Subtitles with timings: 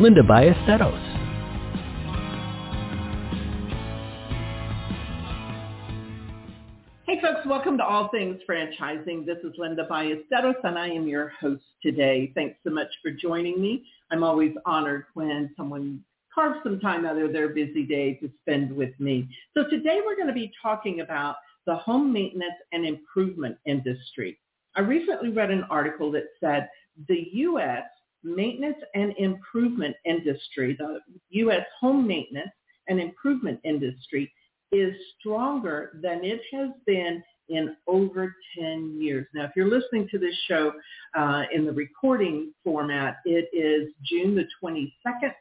[0.00, 1.18] Linda Ballesteros.
[7.04, 9.26] Hey folks, welcome to All Things Franchising.
[9.26, 12.30] This is Linda Ballesteros and I am your host today.
[12.36, 13.86] Thanks so much for joining me.
[14.12, 18.70] I'm always honored when someone carve some time out of their busy day to spend
[18.70, 19.28] with me.
[19.52, 24.38] So today we're going to be talking about the home maintenance and improvement industry.
[24.76, 26.68] I recently read an article that said
[27.08, 27.82] the U.S.
[28.22, 31.64] maintenance and improvement industry, the U.S.
[31.80, 32.50] home maintenance
[32.88, 34.32] and improvement industry
[34.72, 39.26] is stronger than it has been in over 10 years.
[39.34, 40.72] Now, if you're listening to this show
[41.16, 45.32] uh, in the recording format, it is June the 22nd,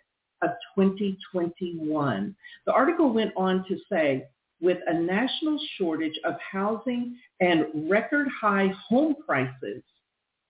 [0.42, 2.36] of 2021.
[2.66, 4.28] The article went on to say,
[4.59, 9.83] with a national shortage of housing and record high home prices,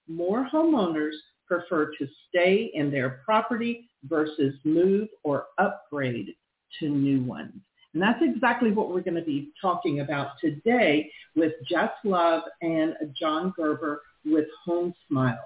[0.08, 1.16] more homeowners
[1.48, 6.36] prefer to stay in their property versus move or upgrade
[6.80, 7.54] to new ones.
[7.94, 12.94] And that's exactly what we're going to be talking about today with Jess Love and
[13.20, 15.40] John Gerber with Home Smiles.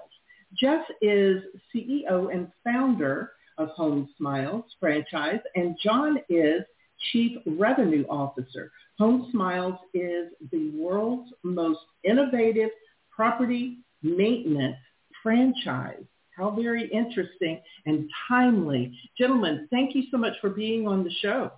[0.60, 1.42] Jess is
[1.74, 6.62] CEO and founder of Home Smiles franchise, and John is
[7.10, 8.70] Chief Revenue Officer.
[8.98, 12.70] Home Smiles is the world's most innovative
[13.10, 14.76] property maintenance
[15.22, 16.02] franchise.
[16.36, 18.98] How very interesting and timely.
[19.18, 21.52] Gentlemen, thank you so much for being on the show.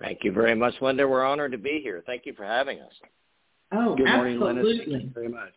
[0.00, 1.08] Thank you very much, Linda.
[1.08, 2.02] We're honored to be here.
[2.06, 2.92] Thank you for having us.
[3.72, 4.72] Oh, Good morning, absolutely.
[4.72, 4.90] Linda.
[4.90, 5.52] Thank you very much.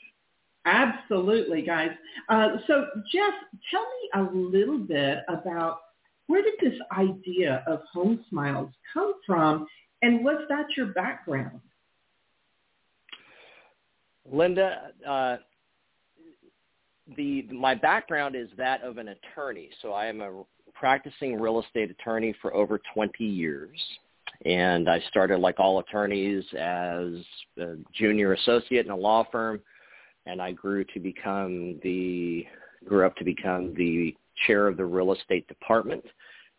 [0.66, 1.92] Absolutely, guys.
[2.28, 3.34] Uh, so, Jess,
[3.72, 5.80] tell me a little bit about
[6.28, 9.68] where did this idea of Home Smiles come from,
[10.02, 11.60] and was that your background?
[14.32, 15.38] Linda, uh,
[17.16, 19.70] the my background is that of an attorney.
[19.82, 20.44] So I am a
[20.74, 23.78] practicing real estate attorney for over 20 years.
[24.46, 27.14] And I started like all attorneys as
[27.60, 29.60] a junior associate in a law firm
[30.30, 32.46] and I grew to become the
[32.86, 34.16] grew up to become the
[34.48, 36.04] chair of the real estate department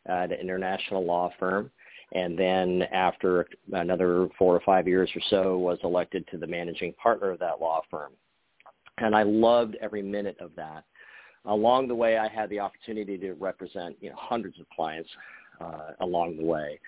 [0.06, 1.70] at an international law firm.
[2.12, 6.92] And then after another four or five years or so was elected to the managing
[6.94, 8.12] partner of that law firm.
[9.00, 10.84] And I loved every minute of that.
[11.46, 15.08] Along the way, I had the opportunity to represent you know, hundreds of clients
[15.60, 16.78] uh, along the way.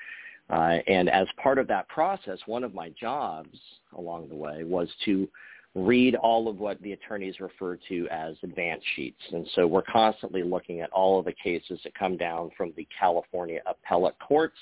[0.50, 3.58] Uh, and as part of that process, one of my jobs
[3.96, 5.28] along the way was to
[5.74, 9.20] read all of what the attorneys refer to as advance sheets.
[9.32, 12.86] And so we're constantly looking at all of the cases that come down from the
[12.98, 14.58] California appellate courts,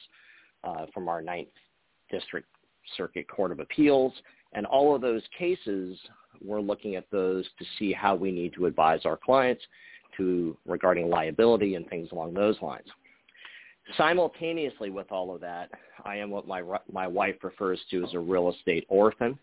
[0.63, 1.49] uh, from our Ninth
[2.11, 2.47] District
[2.97, 4.13] Circuit Court of Appeals,
[4.53, 5.99] and all of those cases,
[6.43, 9.63] we're looking at those to see how we need to advise our clients
[10.17, 12.87] to regarding liability and things along those lines.
[13.97, 15.71] Simultaneously with all of that,
[16.05, 16.63] I am what my
[16.93, 19.39] my wife refers to as a real estate orphan.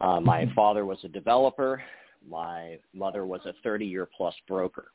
[0.00, 0.54] Uh, my mm-hmm.
[0.54, 1.82] father was a developer.
[2.28, 4.86] My mother was a 30-year plus broker.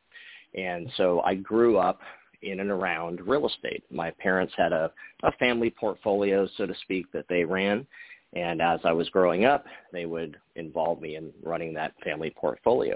[0.56, 2.00] And so I grew up
[2.42, 3.84] in and around real estate.
[3.92, 4.92] My parents had a,
[5.24, 7.86] a family portfolio, so to speak, that they ran.
[8.34, 12.96] And as I was growing up, they would involve me in running that family portfolio.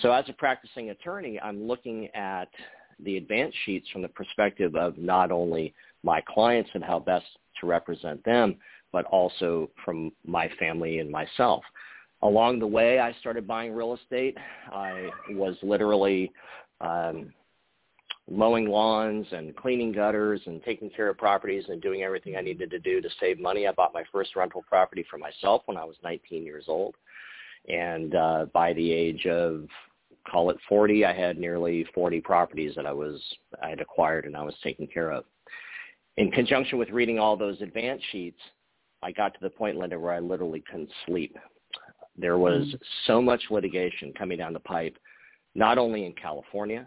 [0.00, 2.48] So as a practicing attorney, I'm looking at
[3.04, 7.26] the advance sheets from the perspective of not only my clients and how best
[7.60, 8.56] to represent them,
[8.92, 11.62] but also from my family and myself.
[12.22, 14.36] Along the way, I started buying real estate.
[14.72, 16.30] I was literally
[16.80, 17.32] um,
[18.30, 22.70] mowing lawns and cleaning gutters and taking care of properties and doing everything I needed
[22.70, 23.66] to do to save money.
[23.66, 26.94] I bought my first rental property for myself when I was 19 years old.
[27.68, 29.66] And uh, by the age of
[30.30, 33.20] call it 40, I had nearly 40 properties that I was
[33.62, 35.24] I had acquired and I was taking care of.
[36.16, 38.40] In conjunction with reading all those advance sheets,
[39.02, 41.36] I got to the point, Linda, where I literally couldn't sleep.
[42.16, 42.76] There was mm-hmm.
[43.06, 44.96] so much litigation coming down the pipe,
[45.54, 46.86] not only in California,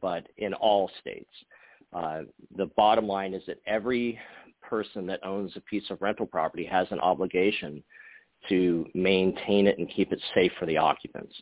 [0.00, 1.30] but in all states.
[1.92, 2.22] Uh,
[2.56, 4.18] the bottom line is that every
[4.62, 7.82] person that owns a piece of rental property has an obligation
[8.48, 11.34] to maintain it and keep it safe for the occupants.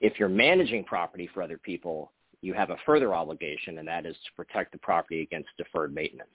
[0.00, 2.12] If you're managing property for other people,
[2.42, 6.30] you have a further obligation, and that is to protect the property against deferred maintenance.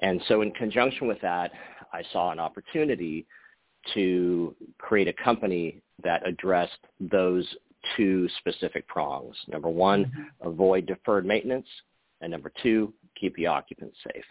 [0.00, 1.50] And so in conjunction with that,
[1.92, 3.26] I saw an opportunity
[3.94, 7.46] to create a company that addressed those
[7.96, 9.36] two specific prongs.
[9.48, 10.48] Number one, mm-hmm.
[10.48, 11.66] avoid deferred maintenance,
[12.20, 14.24] and number two, keep the occupants safe.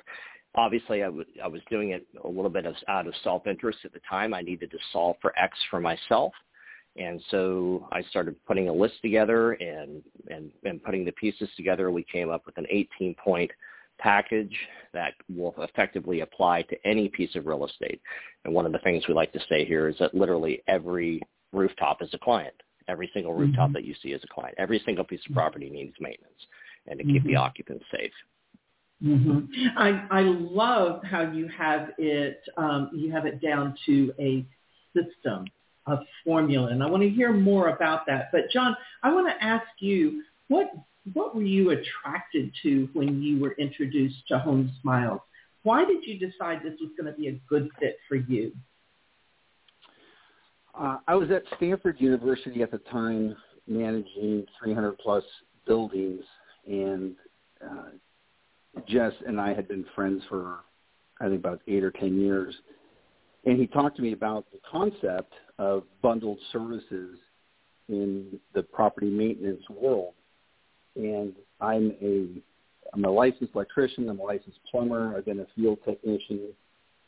[0.55, 3.93] Obviously, I, w- I was doing it a little bit of, out of self-interest at
[3.93, 4.33] the time.
[4.33, 6.33] I needed to solve for X for myself.
[6.95, 11.91] And so I started putting a list together and, and, and putting the pieces together.
[11.91, 13.51] We came up with an 18-point
[13.99, 14.55] package
[14.93, 18.01] that will effectively apply to any piece of real estate.
[18.45, 21.21] And one of the things we like to say here is that literally every
[21.53, 22.55] rooftop is a client.
[22.87, 23.73] Every single rooftop mm-hmm.
[23.73, 24.55] that you see is a client.
[24.57, 26.33] Every single piece of property needs maintenance
[26.87, 27.27] and to keep mm-hmm.
[27.27, 28.11] the occupants safe.
[29.03, 29.77] Mm-hmm.
[29.77, 34.43] I, I love how you have it um, you have it down to a
[34.95, 35.45] system,
[35.85, 38.29] a formula, and I want to hear more about that.
[38.31, 40.71] But John, I want to ask you what
[41.13, 45.21] what were you attracted to when you were introduced to Home Smiles?
[45.63, 48.51] Why did you decide this was going to be a good fit for you?
[50.79, 53.35] Uh, I was at Stanford University at the time,
[53.67, 55.23] managing 300 plus
[55.65, 56.23] buildings,
[56.67, 57.15] and
[57.63, 57.89] uh,
[58.87, 60.59] Jess and I had been friends for
[61.19, 62.53] I think about eight or ten years,
[63.45, 67.17] and he talked to me about the concept of bundled services
[67.89, 70.13] in the property maintenance world
[70.97, 72.27] and I'm a
[72.93, 74.09] I'm a licensed electrician.
[74.09, 75.15] I'm a licensed plumber.
[75.15, 76.53] I've been a field technician,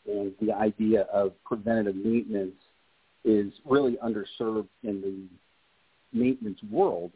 [0.05, 2.55] and the idea of preventative maintenance
[3.23, 7.11] is really underserved in the maintenance world.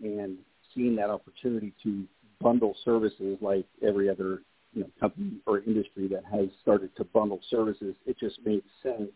[0.00, 0.38] And
[0.74, 2.04] seeing that opportunity to
[2.40, 4.42] bundle services like every other
[4.72, 9.10] you know, company or industry that has started to bundle services, it just made sense.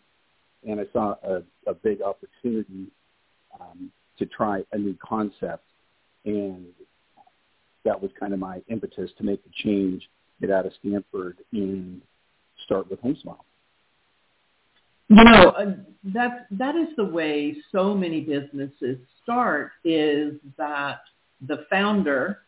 [0.66, 2.86] And I saw a, a big opportunity
[3.60, 5.64] um, to try a new concept.
[6.24, 6.66] And
[7.84, 10.08] that was kind of my impetus to make the change,
[10.40, 12.02] get out of Stanford, and
[12.64, 13.38] start with HomeSmile.
[15.08, 15.72] You know, uh,
[16.14, 19.72] that that is the way so many businesses start.
[19.84, 21.00] Is that
[21.46, 22.40] the founder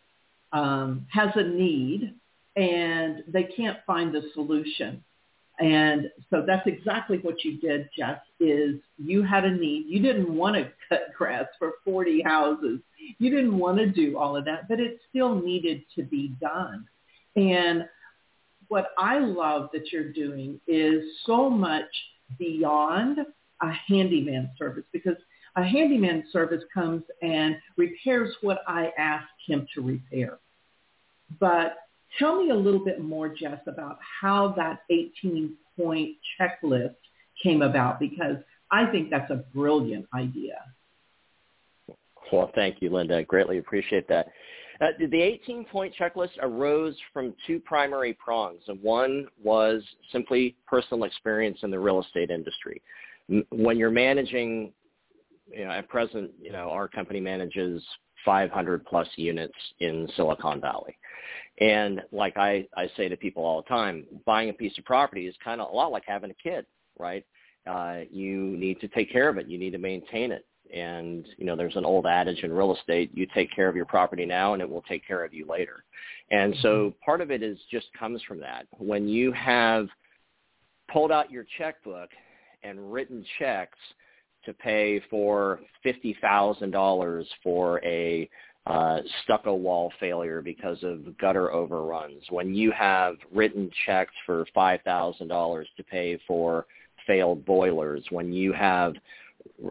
[0.53, 2.15] um, has a need
[2.57, 5.03] and they can't find a solution.
[5.59, 9.87] And so that's exactly what you did, Jess, is you had a need.
[9.89, 12.81] You didn't want to cut grass for 40 houses.
[13.19, 16.87] You didn't want to do all of that, but it still needed to be done.
[17.37, 17.85] And
[18.69, 21.91] what I love that you're doing is so much
[22.39, 23.19] beyond
[23.63, 25.17] a handyman service because
[25.57, 30.39] a handyman service comes and repairs what I ask him to repair.
[31.39, 31.77] But
[32.19, 36.97] Tell me a little bit more, Jess, about how that 18-point checklist
[37.43, 38.37] came about because
[38.71, 40.59] I think that's a brilliant idea.
[42.33, 43.19] Well, thank you, Linda.
[43.19, 44.29] I greatly appreciate that.
[44.81, 48.63] Uh, the 18-point checklist arose from two primary prongs.
[48.69, 52.81] And one was simply personal experience in the real estate industry.
[53.51, 54.73] When you're managing,
[55.53, 57.83] you know, at present, you know, our company manages
[58.25, 60.97] 500 plus units in Silicon Valley.
[61.61, 65.27] And like I, I say to people all the time, buying a piece of property
[65.27, 66.65] is kind of a lot like having a kid,
[66.99, 67.25] right?
[67.67, 69.47] Uh, you need to take care of it.
[69.47, 70.47] You need to maintain it.
[70.75, 73.87] And, you know, there's an old adage in real estate, you take care of your
[73.87, 75.85] property now and it will take care of you later.
[76.31, 77.05] And so mm-hmm.
[77.05, 78.67] part of it is just comes from that.
[78.79, 79.89] When you have
[80.93, 82.11] pulled out your checkbook
[82.63, 83.79] and written checks
[84.45, 88.29] to pay for $50,000 for a
[88.67, 95.65] uh, stucco wall failure because of gutter overruns, when you have written checks for $5,000
[95.77, 96.67] to pay for
[97.07, 98.95] failed boilers, when you have,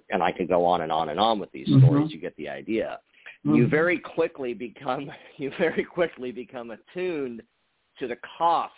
[0.09, 1.85] and I could go on and on and on with these mm-hmm.
[1.85, 2.99] stories, you get the idea.
[3.45, 3.55] Mm-hmm.
[3.55, 7.41] You very quickly become, you very quickly become attuned
[7.99, 8.73] to the cost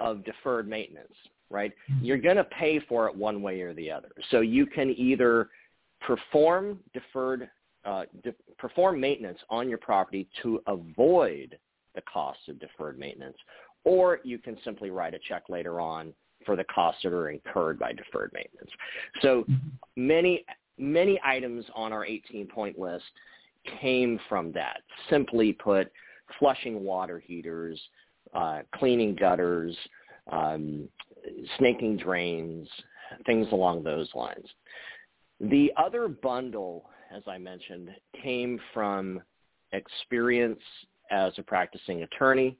[0.00, 1.14] of deferred maintenance,
[1.50, 1.72] right?
[1.90, 2.04] Mm-hmm.
[2.04, 4.10] You're going to pay for it one way or the other.
[4.30, 5.50] So you can either
[6.00, 7.48] perform deferred
[7.84, 11.56] uh, de- perform maintenance on your property to avoid
[11.94, 13.36] the cost of deferred maintenance,
[13.84, 16.12] or you can simply write a check later on
[16.48, 18.70] for the costs that are incurred by deferred maintenance.
[19.20, 19.44] So
[19.96, 20.44] many
[20.78, 23.04] many items on our 18-point list
[23.80, 24.78] came from that.
[25.10, 25.90] Simply put,
[26.38, 27.80] flushing water heaters,
[28.32, 29.76] uh, cleaning gutters,
[30.30, 30.88] um,
[31.58, 32.68] snaking drains,
[33.26, 34.46] things along those lines.
[35.40, 37.90] The other bundle as I mentioned,
[38.22, 39.20] came from
[39.72, 40.60] experience
[41.10, 42.56] as a practicing attorney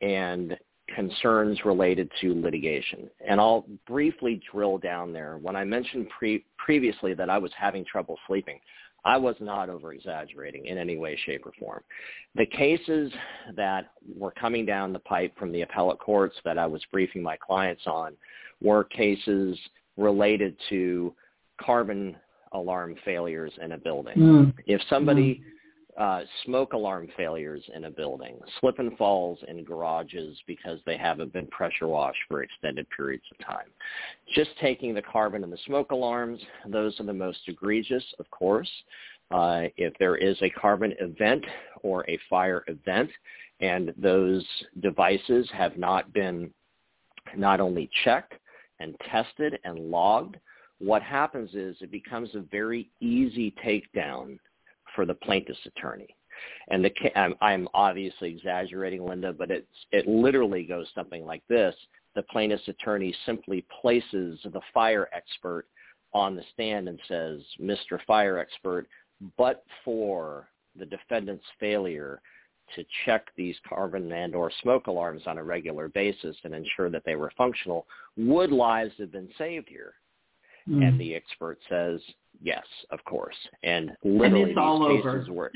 [0.00, 0.56] and
[0.94, 3.08] concerns related to litigation.
[3.26, 5.38] And I'll briefly drill down there.
[5.38, 8.60] When I mentioned pre- previously that I was having trouble sleeping,
[9.04, 11.82] I was not over-exaggerating in any way, shape, or form.
[12.34, 13.10] The cases
[13.56, 17.36] that were coming down the pipe from the appellate courts that I was briefing my
[17.36, 18.14] clients on
[18.60, 19.58] were cases
[19.96, 21.14] related to
[21.60, 22.16] carbon
[22.52, 24.16] alarm failures in a building.
[24.16, 24.54] Mm.
[24.66, 25.42] If somebody mm
[26.00, 31.30] uh, smoke alarm failures in a building, slip and falls in garages because they haven't
[31.30, 33.66] been pressure washed for extended periods of time.
[34.34, 38.70] Just taking the carbon and the smoke alarms, those are the most egregious, of course.
[39.30, 41.44] Uh, if there is a carbon event
[41.82, 43.10] or a fire event
[43.60, 44.44] and those
[44.80, 46.50] devices have not been
[47.36, 48.32] not only checked
[48.80, 50.38] and tested and logged,
[50.78, 54.38] what happens is it becomes a very easy takedown
[54.94, 56.08] for the plaintiff's attorney.
[56.68, 61.74] And the, I'm, I'm obviously exaggerating, Linda, but it's, it literally goes something like this.
[62.14, 65.66] The plaintiff's attorney simply places the fire expert
[66.12, 67.98] on the stand and says, Mr.
[68.06, 68.86] Fire Expert,
[69.36, 72.20] but for the defendant's failure
[72.74, 77.02] to check these carbon and or smoke alarms on a regular basis and ensure that
[77.04, 79.94] they were functional, would lives have been saved here?
[80.68, 80.86] Mm.
[80.86, 82.00] And the expert says,
[82.42, 83.36] yes, of course.
[83.62, 85.18] And literally and it's all these over.
[85.18, 85.52] cases were,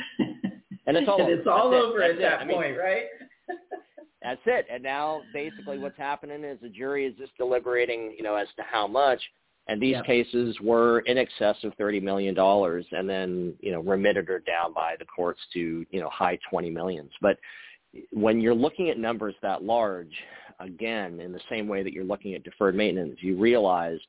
[0.86, 1.32] and it's all and over.
[1.32, 2.10] It's all That's over it.
[2.12, 3.04] at that I point, mean, right?
[4.22, 4.66] That's it.
[4.70, 8.62] And now basically what's happening is the jury is just deliberating, you know, as to
[8.62, 9.20] how much.
[9.66, 10.06] And these yep.
[10.06, 14.94] cases were in excess of $30 million and then, you know, remitted or down by
[14.98, 17.10] the courts to, you know, high 20 millions.
[17.20, 17.38] But
[18.12, 20.12] when you're looking at numbers that large,
[20.58, 23.98] again, in the same way that you're looking at deferred maintenance, you realize–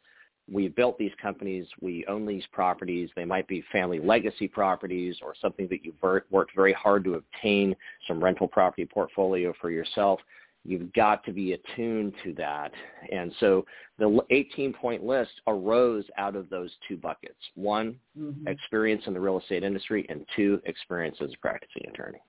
[0.51, 3.09] we built these companies, we own these properties.
[3.15, 7.75] They might be family legacy properties or something that you've worked very hard to obtain,
[8.07, 10.19] some rental property portfolio for yourself.
[10.63, 12.71] You've got to be attuned to that.
[13.11, 13.65] And so
[13.97, 17.39] the 18-point list arose out of those two buckets.
[17.55, 18.47] One, mm-hmm.
[18.47, 22.21] experience in the real estate industry, and two, experience as a practicing attorney.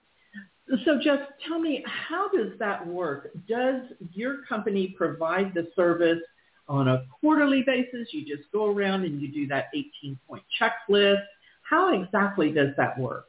[0.85, 3.31] So just tell me, how does that work?
[3.47, 3.83] Does
[4.13, 6.21] your company provide the service–
[6.69, 8.09] on a quarterly basis?
[8.13, 11.23] You just go around and you do that 18-point checklist.
[11.63, 13.27] How exactly does that work?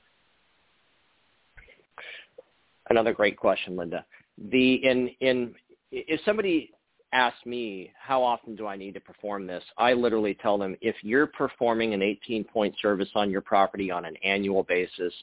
[2.90, 4.06] Another great question, Linda.
[4.50, 5.56] The in in
[5.92, 6.72] if somebody
[7.14, 10.96] asks me how often do I need to perform this, I literally tell them if
[11.02, 15.14] you're performing an 18-point service on your property on an annual basis,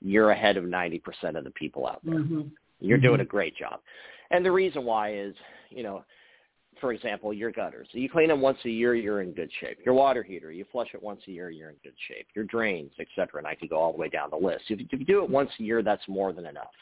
[0.00, 1.00] you're ahead of 90%
[1.36, 2.20] of the people out there.
[2.20, 2.42] Mm-hmm.
[2.80, 3.06] You're mm-hmm.
[3.06, 3.80] doing a great job.
[4.30, 5.34] And the reason why is,
[5.70, 6.04] you know,
[6.82, 7.86] for example, your gutters.
[7.92, 9.78] You clean them once a year, you're in good shape.
[9.86, 12.26] Your water heater, you flush it once a year, you're in good shape.
[12.34, 13.38] Your drains, etc.
[13.38, 14.64] And I could go all the way down the list.
[14.68, 16.72] If, if you do it once a year, that's more than enough.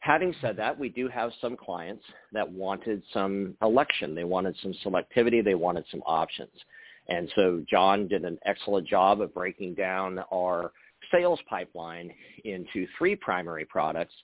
[0.00, 4.16] Having said that, we do have some clients that wanted some election.
[4.16, 5.42] They wanted some selectivity.
[5.42, 6.50] They wanted some options.
[7.08, 10.72] And so John did an excellent job of breaking down our
[11.12, 12.12] sales pipeline
[12.44, 14.14] into three primary products.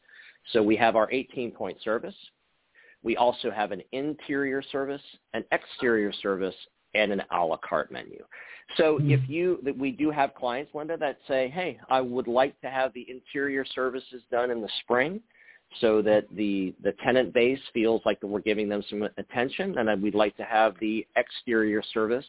[0.52, 2.16] So we have our 18-point service,
[3.02, 5.02] we also have an interior service,
[5.34, 6.54] an exterior service,
[6.94, 8.22] and an a la carte menu.
[8.76, 9.10] So mm-hmm.
[9.10, 12.92] if you, we do have clients, Linda, that say, hey, I would like to have
[12.94, 15.20] the interior services done in the spring
[15.80, 20.02] so that the, the tenant base feels like we're giving them some attention, and then
[20.02, 22.26] we'd like to have the exterior service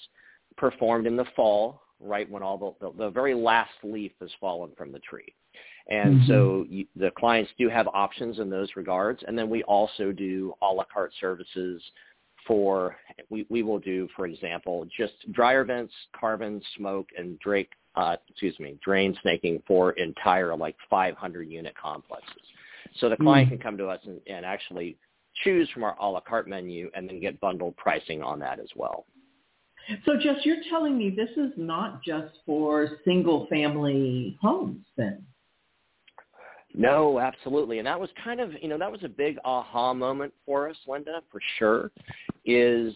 [0.58, 4.72] performed in the fall, right when all the, the, the very last leaf has fallen
[4.78, 5.34] from the tree.
[5.88, 6.28] And mm-hmm.
[6.28, 9.24] so you, the clients do have options in those regards.
[9.28, 11.82] And then we also do a la carte services
[12.48, 12.96] for,
[13.30, 18.58] we, we will do, for example, just dryer vents, carbon, smoke, and drake, uh, excuse
[18.60, 22.42] me, drain snaking for entire like 500 unit complexes.
[23.00, 23.58] So the client mm-hmm.
[23.58, 24.98] can come to us and, and actually
[25.44, 28.70] choose from our a la carte menu and then get bundled pricing on that as
[28.76, 29.06] well.
[30.06, 35.26] So Jess, you're telling me this is not just for single family homes then?
[36.76, 37.78] No, absolutely.
[37.78, 40.78] And that was kind of, you know, that was a big aha moment for us,
[40.88, 41.92] Linda, for sure,
[42.46, 42.94] is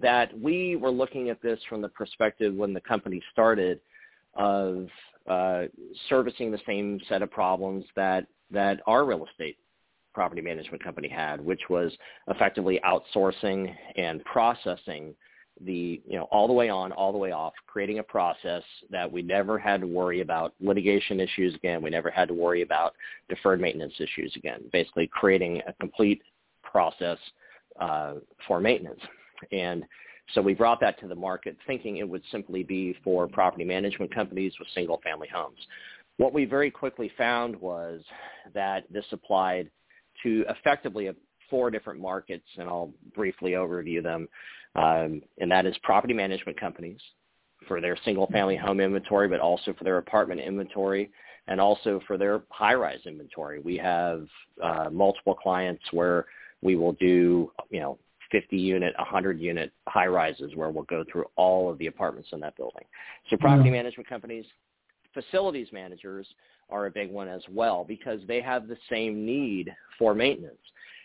[0.00, 3.80] that we were looking at this from the perspective when the company started
[4.34, 4.88] of
[5.28, 5.64] uh,
[6.08, 9.58] servicing the same set of problems that, that our real estate
[10.14, 11.92] property management company had, which was
[12.28, 15.14] effectively outsourcing and processing
[15.64, 19.10] the you know all the way on all the way off creating a process that
[19.10, 21.82] we never had to worry about litigation issues again.
[21.82, 22.94] We never had to worry about
[23.28, 24.62] deferred maintenance issues again.
[24.72, 26.22] Basically creating a complete
[26.62, 27.18] process
[27.80, 28.14] uh,
[28.46, 29.00] for maintenance.
[29.52, 29.84] And
[30.34, 34.14] so we brought that to the market thinking it would simply be for property management
[34.14, 35.58] companies with single family homes.
[36.18, 38.02] What we very quickly found was
[38.52, 39.70] that this applied
[40.22, 41.08] to effectively
[41.48, 44.28] four different markets and i'll briefly overview them
[44.74, 47.00] um, and that is property management companies,
[47.66, 51.10] for their single-family home inventory, but also for their apartment inventory
[51.48, 53.60] and also for their high-rise inventory.
[53.60, 54.26] We have
[54.62, 56.26] uh, multiple clients where
[56.62, 57.98] we will do, you know,
[58.30, 62.40] 50 unit, 100 unit high rises where we'll go through all of the apartments in
[62.40, 62.84] that building.
[63.30, 64.44] So property management companies,
[65.14, 66.26] facilities managers
[66.68, 70.58] are a big one as well because they have the same need for maintenance.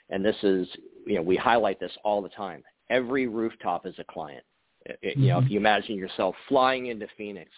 [0.10, 0.68] And this is,
[1.06, 2.62] you know, we highlight this all the time.
[2.90, 4.44] Every rooftop is a client.
[4.86, 5.54] It, you know, if mm-hmm.
[5.54, 7.50] you imagine yourself flying into Phoenix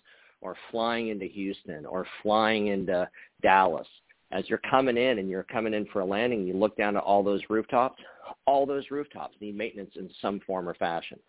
[0.41, 3.10] or flying into Houston or flying into
[3.41, 3.88] Dallas,
[4.32, 7.03] as you're coming in and you're coming in for a landing, you look down at
[7.03, 8.01] all those rooftops.
[8.46, 11.20] All those rooftops need maintenance in some form or fashion.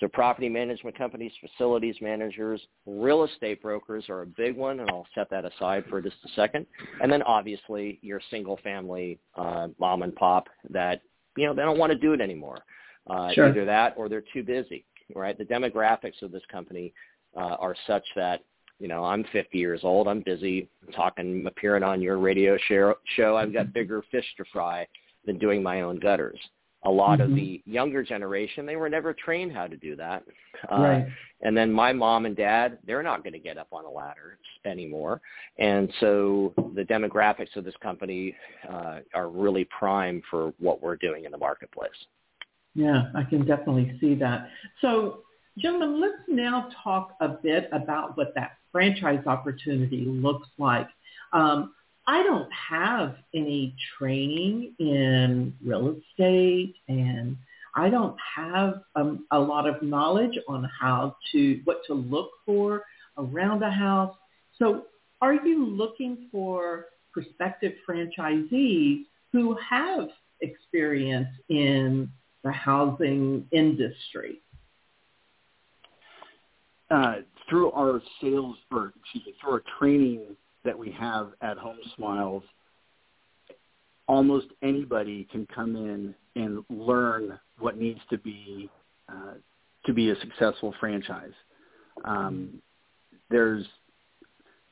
[0.00, 5.06] So property management companies, facilities managers, real estate brokers are a big one, and I'll
[5.14, 6.66] set that aside for just a second.
[7.02, 11.00] And then obviously your single family uh, mom and pop that,
[11.36, 12.58] you know, they don't want to do it anymore.
[13.08, 13.48] Uh, sure.
[13.48, 14.84] Either that or they're too busy,
[15.14, 15.36] right?
[15.38, 16.92] The demographics of this company
[17.36, 18.42] uh, are such that
[18.78, 20.06] you know, I'm 50 years old.
[20.06, 23.36] I'm busy talking, appearing on your radio show.
[23.36, 24.86] I've got bigger fish to fry
[25.24, 26.38] than doing my own gutters.
[26.84, 27.32] A lot mm-hmm.
[27.32, 30.22] of the younger generation, they were never trained how to do that.
[30.70, 31.06] Uh, right.
[31.42, 34.38] And then my mom and dad, they're not going to get up on a ladder
[34.64, 35.20] anymore.
[35.58, 38.34] And so the demographics of this company
[38.70, 41.90] uh, are really prime for what we're doing in the marketplace.
[42.76, 44.48] Yeah, I can definitely see that.
[44.80, 45.22] So
[45.58, 50.86] Gentlemen, let's now talk a bit about what that franchise opportunity looks like.
[51.32, 51.72] Um,
[52.06, 57.38] I don't have any training in real estate and
[57.74, 62.82] I don't have um, a lot of knowledge on how to, what to look for
[63.16, 64.14] around a house.
[64.58, 64.84] So
[65.22, 70.08] are you looking for prospective franchisees who have
[70.42, 72.10] experience in
[72.46, 74.40] the housing industry?
[76.88, 77.16] Uh,
[77.50, 80.22] through our sales, or excuse me, through our training
[80.64, 82.44] that we have at Home Smiles,
[84.06, 88.70] almost anybody can come in and learn what needs to be
[89.08, 89.34] uh,
[89.84, 91.32] to be a successful franchise.
[92.04, 92.62] Um,
[93.28, 93.66] there's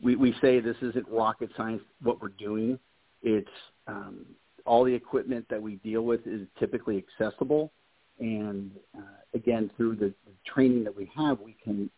[0.01, 1.83] we, we say this isn't rocket science.
[2.03, 2.79] What we're doing,
[3.23, 3.49] it's
[3.89, 4.25] um,
[4.65, 7.71] all the equipment that we deal with is typically accessible,
[8.19, 9.01] and uh,
[9.35, 11.91] again through the, the training that we have, we can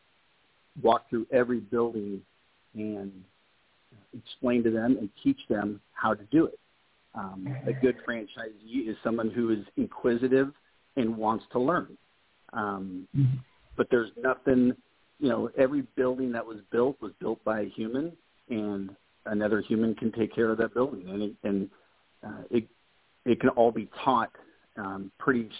[0.83, 2.20] walk through every building
[2.74, 3.12] and
[4.16, 6.59] explain to them and teach them how to do it.
[7.14, 10.52] Um, a good franchisee is someone who is inquisitive
[10.96, 11.96] and wants to learn.
[12.52, 13.09] Um.
[13.76, 14.72] But there's nothing,
[15.18, 18.12] you know, every building that was built was built by a human,
[18.48, 18.88] and
[19.26, 21.70] another human can take care of that building, and and
[22.24, 22.64] uh, it
[23.24, 24.31] it can all be taught
[24.76, 25.50] um, pretty,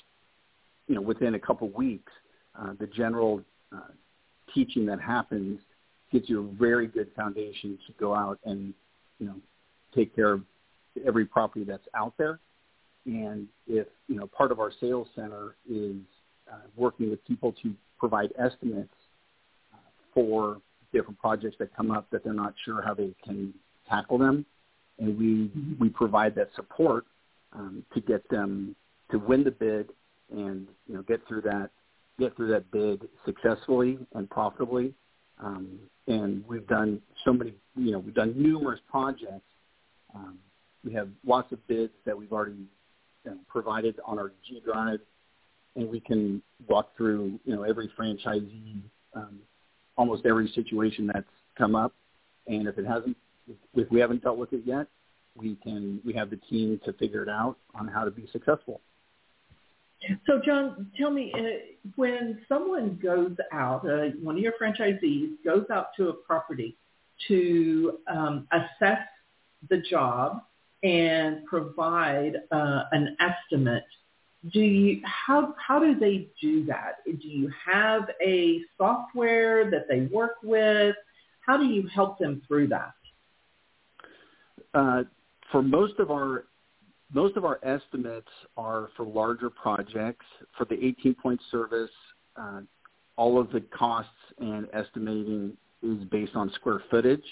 [0.87, 2.13] you know, within a couple weeks.
[2.59, 3.43] Uh, the general
[3.75, 3.91] uh,
[4.55, 5.59] teaching that happens
[6.13, 8.73] gives you a very good foundation to go out and
[9.19, 9.35] you know
[9.95, 10.43] take care of
[11.07, 12.39] every property that's out there.
[13.05, 15.97] And if you know part of our sales center is
[16.51, 18.95] uh, working with people to provide estimates
[19.73, 19.77] uh,
[20.15, 20.61] for
[20.93, 23.53] different projects that come up that they're not sure how they can
[23.89, 24.47] tackle them,
[24.99, 27.05] and we we provide that support
[27.53, 28.75] um, to get them
[29.11, 29.91] to win the bid
[30.31, 31.71] and you know get through that
[32.19, 34.95] get through that bid successfully and profitably.
[35.39, 39.45] Um, and we've done so many, you know, we've done numerous projects.
[40.15, 40.39] Um,
[40.85, 42.67] we have lots of bids that we've already
[43.25, 45.01] you know, provided on our G Drive,
[45.75, 48.81] and we can walk through, you know, every franchisee,
[49.15, 49.41] um,
[49.97, 51.27] almost every situation that's
[51.59, 51.93] come up.
[52.47, 53.17] And if it hasn't,
[53.75, 54.87] if we haven't dealt with it yet,
[55.35, 58.81] we can, we have the team to figure it out on how to be successful.
[60.27, 61.41] So, John, tell me, uh,
[61.97, 66.77] when someone goes out, uh, one of your franchisees goes out to a property
[67.29, 69.01] to um, assess
[69.69, 70.43] the job
[70.83, 73.85] and provide uh, an estimate,
[74.53, 76.97] do you how how do they do that?
[77.05, 80.95] Do you have a software that they work with?
[81.41, 82.93] How do you help them through that?
[84.77, 85.05] Uh,
[85.51, 86.45] for most of our
[87.13, 90.27] most of our estimates are for larger projects.
[90.59, 91.91] For the 18-point service,
[92.37, 92.61] uh,
[93.17, 97.23] all of the costs and estimating is based on square footage.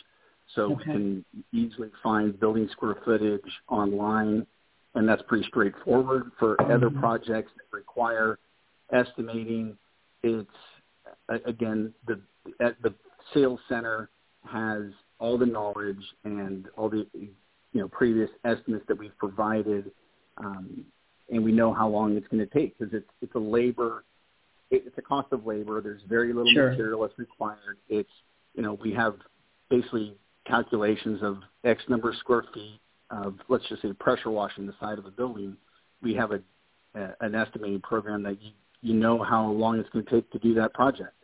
[0.55, 0.75] So okay.
[0.77, 4.47] we can easily find building square footage online,
[4.95, 6.31] and that's pretty straightforward.
[6.39, 6.71] For mm-hmm.
[6.71, 8.39] other projects that require
[8.93, 9.77] estimating,
[10.23, 10.49] it's
[11.47, 12.21] again the
[12.61, 12.95] at the
[13.35, 14.09] sales center
[14.51, 14.85] has
[15.19, 19.91] all the knowledge and all the you know previous estimates that we've provided,
[20.39, 20.85] um,
[21.31, 24.05] and we know how long it's going to take because it's it's a labor
[24.71, 25.81] it, it's a cost of labor.
[25.81, 26.71] There's very little Sure.
[26.71, 27.79] material that's required.
[27.89, 28.11] It's
[28.55, 29.17] you know we have
[29.71, 34.75] basically calculations of X number of square feet of let's just say pressure washing the
[34.81, 35.57] side of a building.
[36.03, 36.41] We have a,
[36.95, 38.51] a an estimating program that you
[38.83, 41.15] you know how long it's going to take to do that project.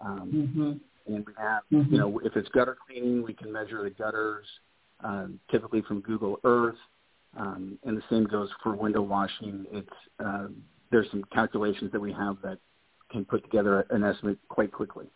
[0.00, 0.72] Um, hmm
[1.06, 1.90] and we have, Mhm.
[1.90, 4.46] you know, if it's gutter cleaning, we can measure the gutters,
[5.00, 6.78] um, typically from Google Earth,
[7.36, 9.66] um, and the same goes for window washing.
[9.70, 12.58] It's um, there's some calculations that we have that
[13.10, 15.10] can put together an estimate quite quickly.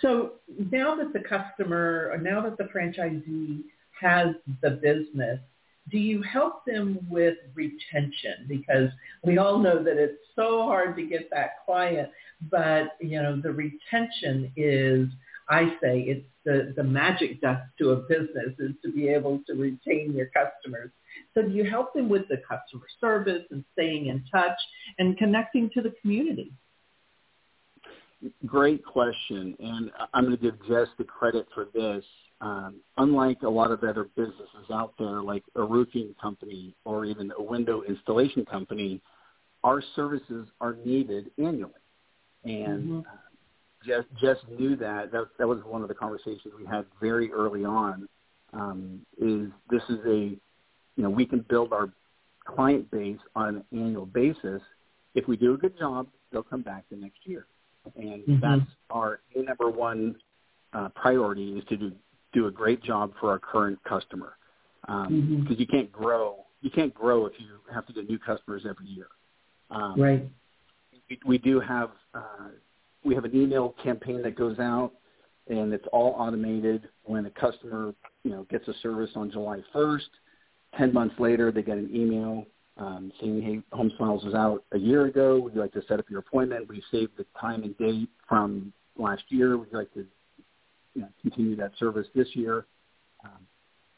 [0.00, 3.62] So now that the customer, or now that the franchisee
[4.00, 5.40] has the business,
[5.90, 8.46] do you help them with retention?
[8.48, 8.90] Because
[9.24, 12.10] we all know that it's so hard to get that client,
[12.50, 15.08] but you know the retention is,
[15.48, 19.54] I say, it's the the magic dust to a business is to be able to
[19.54, 20.90] retain your customers.
[21.34, 24.58] So do you help them with the customer service and staying in touch
[24.98, 26.52] and connecting to the community?
[28.44, 32.04] Great question, and I'm going to give Jess the credit for this.
[32.42, 37.32] Um, unlike a lot of other businesses out there, like a roofing company or even
[37.38, 39.00] a window installation company,
[39.64, 41.72] our services are needed annually.
[42.44, 43.06] And Mhm.
[43.06, 43.18] uh,
[43.84, 45.10] Jess, Jess knew that.
[45.12, 45.36] that.
[45.38, 48.08] That was one of the conversations we had very early on.
[48.52, 50.18] Um, is this is a,
[50.96, 51.90] you know, we can build our
[52.44, 54.62] client base on an annual basis.
[55.14, 57.46] If we do a good job, they'll come back the next year,
[57.96, 58.40] and Mhm.
[58.40, 60.16] that's our number one
[60.72, 61.92] uh, priority is to do
[62.32, 64.36] do a great job for our current customer
[64.82, 65.58] because Mhm.
[65.58, 69.08] you can't grow you can't grow if you have to get new customers every year.
[69.70, 70.30] Um, Right.
[71.08, 72.50] we, we do have uh,
[73.04, 74.92] we have an email campaign that goes out,
[75.48, 76.88] and it's all automated.
[77.04, 80.10] When a customer you know gets a service on July 1st,
[80.76, 84.78] ten months later they get an email um, saying, "Hey, Home Smiles was out a
[84.78, 85.38] year ago.
[85.38, 86.68] Would you like to set up your appointment?
[86.68, 89.56] We saved the time and date from last year.
[89.58, 90.06] Would you like to
[90.94, 92.66] you know, continue that service this year?"
[93.24, 93.46] Um,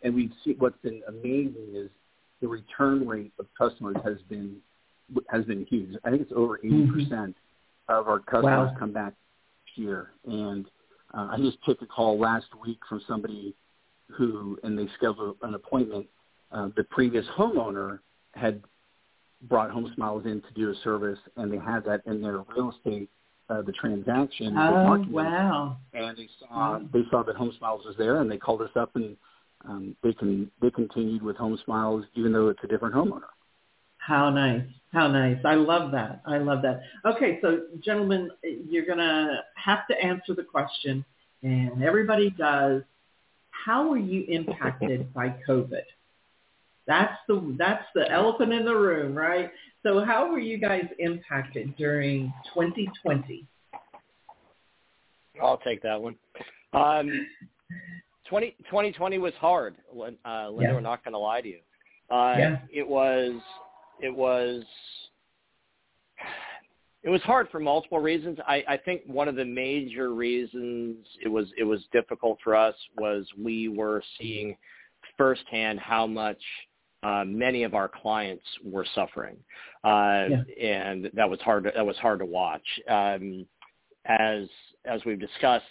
[0.02, 1.90] and we see what's been amazing is
[2.40, 4.56] the return rate of customers has been
[5.28, 5.96] has been huge.
[6.04, 7.36] I think it's over 80 percent
[7.88, 8.76] of our customers Wow.
[8.78, 9.14] come back
[9.66, 10.10] each year.
[10.24, 10.66] And
[11.14, 13.54] uh, I just took a call last week from somebody
[14.10, 16.06] who, and they scheduled an appointment.
[16.50, 18.00] Uh, the previous homeowner
[18.34, 18.62] had
[19.48, 22.70] brought Home Smiles in to do a service, and they had that in their real
[22.70, 23.08] estate,
[23.48, 24.54] uh, the transaction.
[24.54, 25.76] the Oh, document, wow.
[25.92, 26.92] and they saw Mm.
[26.92, 29.16] they saw that Home Smiles was there, and they called us up, and
[29.64, 33.28] um, they can they continued with Home Smiles even though it's a different homeowner.
[33.98, 34.64] How nice.
[34.92, 35.38] How nice.
[35.44, 36.22] I love that.
[36.26, 36.82] I love that.
[37.04, 41.04] Okay, so gentlemen, you're going to have to answer the question,
[41.42, 42.82] and everybody does.
[43.50, 45.84] How were you impacted by COVID?
[46.86, 49.50] That's the that's the elephant in the room, right?
[49.82, 53.46] So how were you guys impacted during 2020?
[55.42, 56.16] I'll take that one.
[56.72, 57.26] Um,
[58.28, 60.18] 20, 2020 was hard, uh, Linda.
[60.24, 60.72] Yeah.
[60.72, 61.58] We're not going to lie to you.
[62.10, 62.58] Uh, Yeah.
[62.72, 63.40] It was,
[64.00, 64.62] it was,
[67.02, 68.38] it was hard for multiple reasons.
[68.46, 72.74] I, I think one of the major reasons it was it was difficult for us
[72.96, 74.56] was we were seeing
[75.18, 76.40] firsthand how much
[77.02, 79.36] uh, many of our clients were suffering,
[79.84, 80.28] uh,
[80.60, 81.64] and that was hard.
[81.64, 82.66] To, that was hard to watch.
[82.88, 83.46] Um,
[84.06, 84.48] as
[84.84, 85.64] as we've discussed,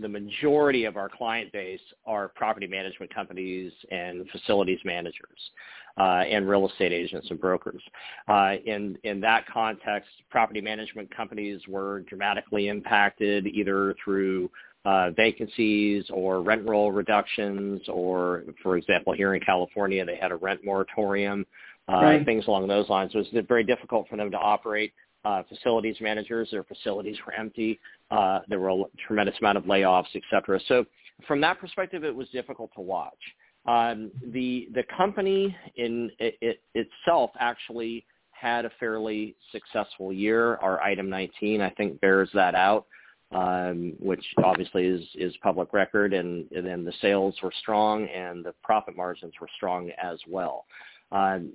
[0.00, 5.50] the majority of our client base are property management companies and facilities managers
[5.98, 7.82] uh, and real estate agents and brokers.
[8.28, 14.50] Uh, in in that context, property management companies were dramatically impacted either through
[14.86, 20.36] uh, vacancies or rent roll reductions, or for example, here in California, they had a
[20.36, 21.44] rent moratorium,
[21.88, 22.24] uh, Right.
[22.24, 23.12] things along those lines.
[23.12, 24.92] It was very difficult for them to operate.
[25.24, 27.80] Uh, facilities managers, their facilities were empty.
[28.12, 30.60] Uh, there were a tremendous amount of layoffs, et cetera.
[30.68, 30.86] So
[31.26, 33.18] from that perspective, it was difficult to watch.
[33.66, 40.56] Um, the the company in it, it itself actually had a fairly successful year.
[40.58, 42.86] Our item 19, I think, bears that out,
[43.32, 48.54] um, which obviously is is public record, and, then the sales were strong and the
[48.62, 50.64] profit margins were strong as well.
[51.12, 51.52] Um,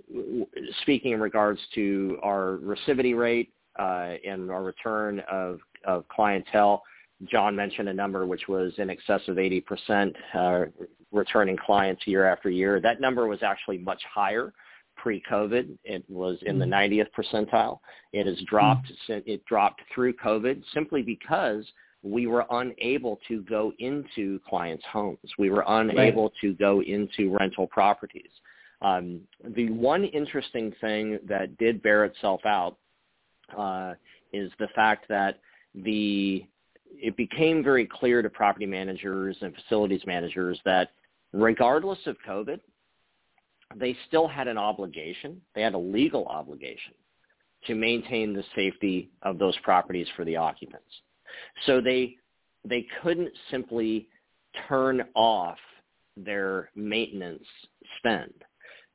[0.82, 6.84] speaking in regards to our recidivity rate uh, and our return of, of clientele,
[7.30, 10.66] John mentioned a number which was in excess of 80% uh,
[11.12, 12.80] returning clients year after year.
[12.80, 14.54] That number was actually much higher
[15.02, 15.78] pre-COVID.
[15.84, 17.80] It was in the 90th percentile.
[18.14, 18.92] It has dropped.
[19.08, 21.66] It dropped through COVID simply because
[22.04, 25.20] we were unable to go into clients' homes.
[25.38, 28.30] We were unable to go into rental properties.
[28.82, 29.22] Um,
[29.56, 32.78] the one interesting thing that did bear itself out
[33.56, 33.94] uh,
[34.34, 35.40] is the fact that
[35.76, 36.46] the
[36.94, 40.90] it became very clear to property managers and facilities managers that
[41.32, 42.60] regardless of COVID,
[43.76, 46.94] they still had an obligation, they had a legal obligation
[47.68, 50.90] to maintain the safety of those properties for the occupants.
[51.66, 52.16] So they
[52.66, 54.08] they couldn't simply
[54.68, 55.58] turn off
[56.18, 57.44] their maintenance
[57.98, 58.34] spend.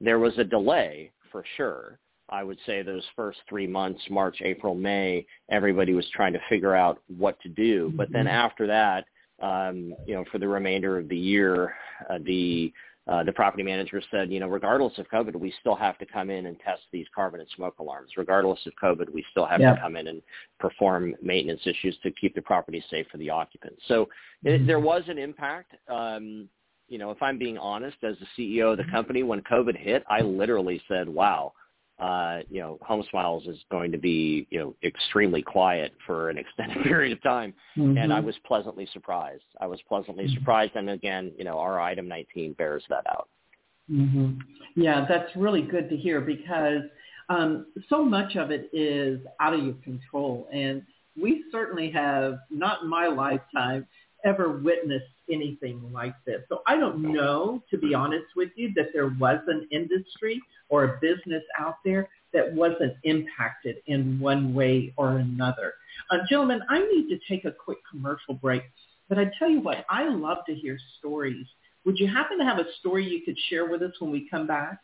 [0.01, 1.99] There was a delay for sure.
[2.29, 6.75] I would say those first three months, March, April, May, everybody was trying to figure
[6.75, 7.93] out what to do.
[7.97, 8.35] But then mm-hmm.
[8.35, 9.05] after that,
[9.41, 11.75] um, you know, for the remainder of the year,
[12.11, 12.73] uh, the
[13.09, 16.29] uh, the property manager said, you know, regardless of COVID, we still have to come
[16.29, 18.11] in and test these carbon and smoke alarms.
[18.17, 19.75] Regardless of COVID, we still have yeah.
[19.75, 20.21] to come in and
[20.59, 23.81] perform maintenance issues to keep the property safe for the occupants.
[23.87, 24.07] So
[24.45, 24.49] mm-hmm.
[24.49, 25.75] it, there was an impact.
[25.89, 26.49] Um,
[26.89, 30.05] you know, if I'm being honest, as the CEO of the company, when COVID hit,
[30.09, 31.53] I literally said, wow,
[31.99, 36.39] uh, you know, Home Smiles is going to be, you know, extremely quiet for an
[36.57, 37.55] extended period of time.
[37.77, 37.97] Mm-hmm.
[37.97, 39.45] And I was pleasantly surprised.
[39.61, 40.35] I was pleasantly mm-hmm.
[40.35, 40.73] surprised.
[40.77, 43.29] And again, you know, our item 19 bears that out.
[43.91, 44.39] Mm-hmm.
[44.81, 46.83] Yeah, that's really good to hear because
[47.29, 50.49] um, so much of it is out of your control.
[50.53, 50.83] And
[51.21, 53.87] we certainly have, not in my lifetime,
[54.27, 56.43] ever witnessed anything like this.
[56.49, 60.85] So I don't know, to be honest with you, that there was an industry or
[60.85, 65.75] a business out there that wasn't impacted in one way or another.
[66.11, 68.63] Uh, gentlemen, I need to take a quick commercial break,
[69.09, 71.47] but I tell you what, I love to hear stories.
[71.85, 74.47] Would you happen to have a story you could share with us when we come
[74.47, 74.81] back?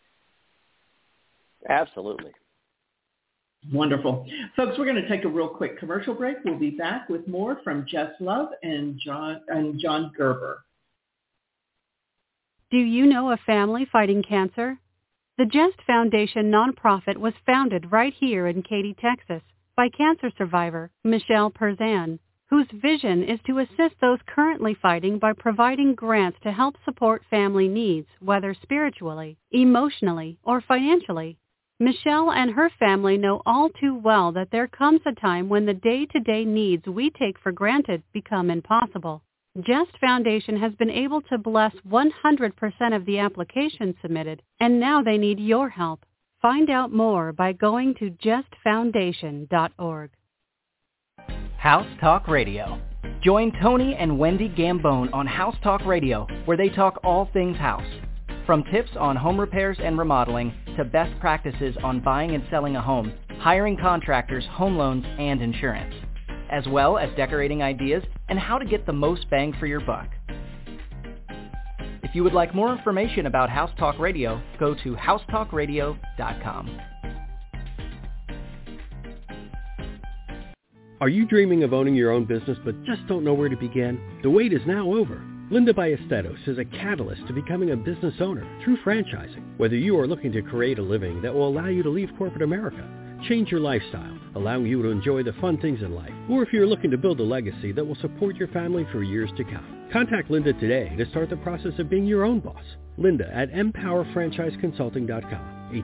[1.68, 2.32] Absolutely.
[3.70, 4.26] Wonderful.
[4.56, 6.38] Folks, we're going to take a real quick commercial break.
[6.44, 10.64] We'll be back with more from Jess Love and John, and John Gerber.
[12.70, 14.78] Do you know a family fighting cancer?
[15.38, 19.42] The Jest Foundation nonprofit was founded right here in Katy, Texas
[19.76, 22.18] by cancer survivor Michelle Perzan,
[22.50, 27.66] whose vision is to assist those currently fighting by providing grants to help support family
[27.68, 31.38] needs, whether spiritually, emotionally, or financially.
[31.82, 35.74] Michelle and her family know all too well that there comes a time when the
[35.74, 39.20] day-to-day needs we take for granted become impossible.
[39.62, 45.18] Jest Foundation has been able to bless 100% of the applications submitted, and now they
[45.18, 46.06] need your help.
[46.40, 50.10] Find out more by going to jestfoundation.org.
[51.56, 52.80] House Talk Radio.
[53.22, 57.82] Join Tony and Wendy Gambone on House Talk Radio, where they talk all things house.
[58.46, 62.82] From tips on home repairs and remodeling to best practices on buying and selling a
[62.82, 65.94] home, hiring contractors, home loans, and insurance,
[66.50, 70.08] as well as decorating ideas and how to get the most bang for your buck.
[72.02, 76.80] If you would like more information about House Talk Radio, go to housetalkradio.com.
[81.00, 84.00] Are you dreaming of owning your own business but just don't know where to begin?
[84.22, 85.31] The wait is now over.
[85.52, 89.58] Linda Ballesteros is a catalyst to becoming a business owner through franchising.
[89.58, 92.40] Whether you are looking to create a living that will allow you to leave corporate
[92.40, 92.88] America,
[93.28, 96.66] change your lifestyle, allowing you to enjoy the fun things in life, or if you're
[96.66, 99.90] looking to build a legacy that will support your family for years to come.
[99.92, 102.64] Contact Linda today to start the process of being your own boss.
[102.96, 105.82] Linda at mpowerfranchiseconsulting.com,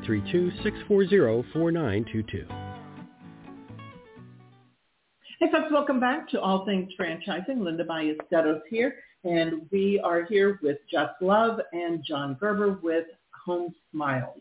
[0.89, 2.47] 832-640-4922.
[5.41, 7.61] Hey folks, welcome back to All Things Franchising.
[7.61, 8.95] Linda Ballesteros here.
[9.25, 13.07] And we are here with Jess Love and John Gerber with
[13.45, 14.41] Home Smiles.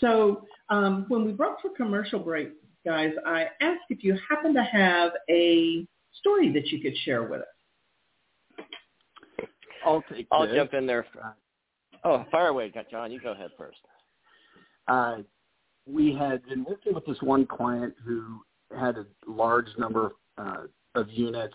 [0.00, 2.52] So um, when we broke for commercial break,
[2.84, 5.86] guys, I asked if you happen to have a
[6.20, 8.66] story that you could share with us.
[9.84, 11.06] I'll take I'll jump in there.
[12.04, 13.12] Oh, fire away, John.
[13.12, 13.78] You go ahead first.
[14.88, 15.16] Uh,
[15.86, 18.40] we had been working with this one client who
[18.78, 20.62] had a large number uh,
[20.94, 21.54] of units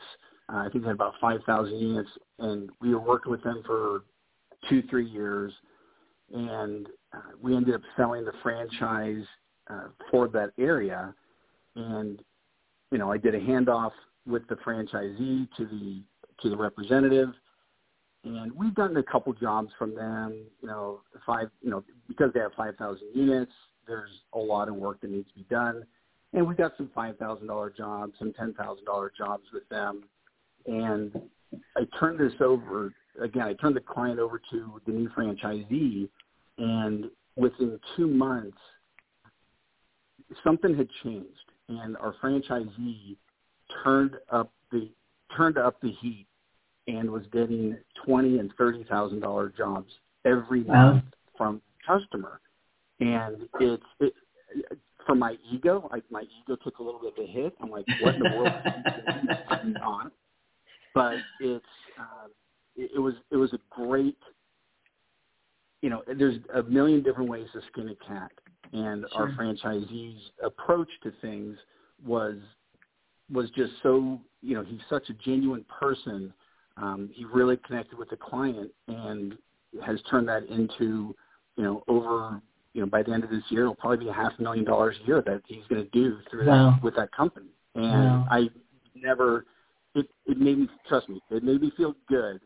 [0.52, 2.10] uh, I think they had about 5,000 units,
[2.40, 4.04] and we were working with them for
[4.68, 5.54] two, three years,
[6.34, 9.26] and uh, we ended up selling the franchise
[9.70, 11.14] uh, for that area.
[11.76, 12.22] And
[12.92, 13.92] you know, I did a handoff
[14.26, 16.02] with the franchisee to the
[16.42, 17.30] to the representative,
[18.24, 20.46] and we've done a couple jobs from them.
[20.62, 23.52] You know, five, you know, because they have 5,000 units,
[23.88, 25.86] there's a lot of work that needs to be done.
[26.34, 30.04] And we got some five thousand dollar jobs, some ten thousand dollar jobs with them
[30.66, 31.12] and
[31.76, 33.44] I turned this over again.
[33.44, 36.10] I turned the client over to the new franchisee,
[36.58, 38.58] and within two months,
[40.44, 43.18] something had changed, and our franchisee
[43.84, 44.90] turned up the
[45.36, 46.28] turned up the heat
[46.88, 49.92] and was getting twenty and thirty thousand dollar jobs
[50.26, 50.94] every wow.
[50.94, 51.06] month
[51.38, 52.40] from customer,
[53.00, 54.14] and it's it,
[55.06, 57.56] for my ego, like my ego took a little bit of a hit.
[57.62, 58.54] I'm like, what in the world
[59.66, 60.12] is on?
[61.00, 61.66] But it's
[62.00, 62.28] uh,
[62.76, 64.18] it, it was it was a great
[65.82, 68.32] you know, there's a million different ways to skin a cat,
[68.74, 69.22] and sure.
[69.22, 71.58] our franchisees' approach to things
[72.06, 72.36] was
[73.32, 76.34] was just so you know he's such a genuine person.
[76.78, 79.36] Um, he really connected with the client and
[79.86, 81.16] has turned that into
[81.56, 82.42] you know over
[82.74, 84.66] you know by the end of this year it'll probably be a half a million
[84.66, 86.72] dollars a year that he's going to do through wow.
[86.72, 87.50] that with that company.
[87.76, 88.28] And wow.
[88.30, 88.50] I
[88.96, 89.46] never
[89.96, 92.40] it it made me trust me it made me feel good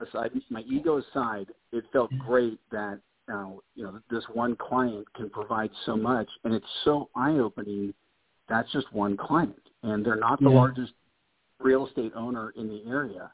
[0.00, 3.00] aside, my ego aside, it felt great that
[3.32, 7.94] uh, you know this one client can provide so much, and it's so eye-opening.
[8.48, 10.56] That's just one client, and they're not the yeah.
[10.56, 10.92] largest
[11.60, 13.32] real estate owner in the area.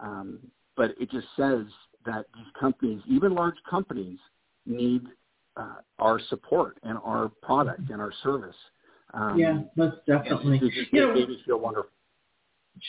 [0.00, 0.40] Um,
[0.76, 1.64] but it just says
[2.04, 4.18] that these companies, even large companies,
[4.66, 5.02] need
[5.56, 8.56] uh, our support and our product and our service.
[9.14, 10.58] Um, yeah, most definitely.
[10.58, 11.90] It, it you know, made me feel wonderful.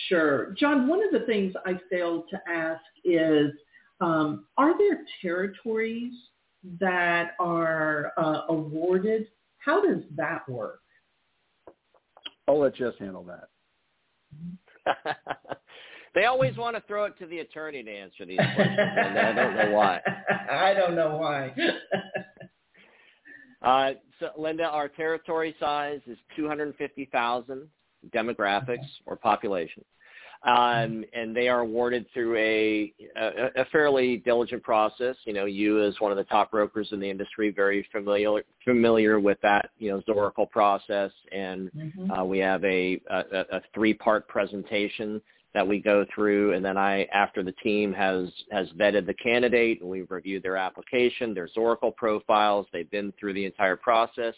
[0.08, 0.56] Sure.
[0.58, 3.52] John, one of the things I failed to ask is,
[4.00, 6.14] um, are there territories
[6.80, 9.28] that are uh, awarded?
[9.60, 10.82] How does that work?
[12.48, 13.50] I'll let Jess handle that.
[16.16, 19.34] they always want to throw it to the attorney to answer these questions, and I
[19.34, 20.02] don't know why.
[20.52, 21.54] I don't know why.
[23.62, 27.68] uh, so, Linda, our territory size is 250,000
[28.10, 29.84] demographics or population.
[30.44, 35.16] Um, and they are awarded through a, a, a fairly diligent process.
[35.26, 39.20] You know, you as one of the top brokers in the industry, very familiar familiar
[39.20, 42.10] with that, you know, Zorakle process, and mm-hmm.
[42.10, 43.20] uh, we have a, a,
[43.52, 45.22] a three-part presentation
[45.54, 49.82] that we go through, and then I, after the team has has vetted the candidate,
[49.82, 54.34] and we've reviewed their application, their Zorakle profiles, they've been through the entire process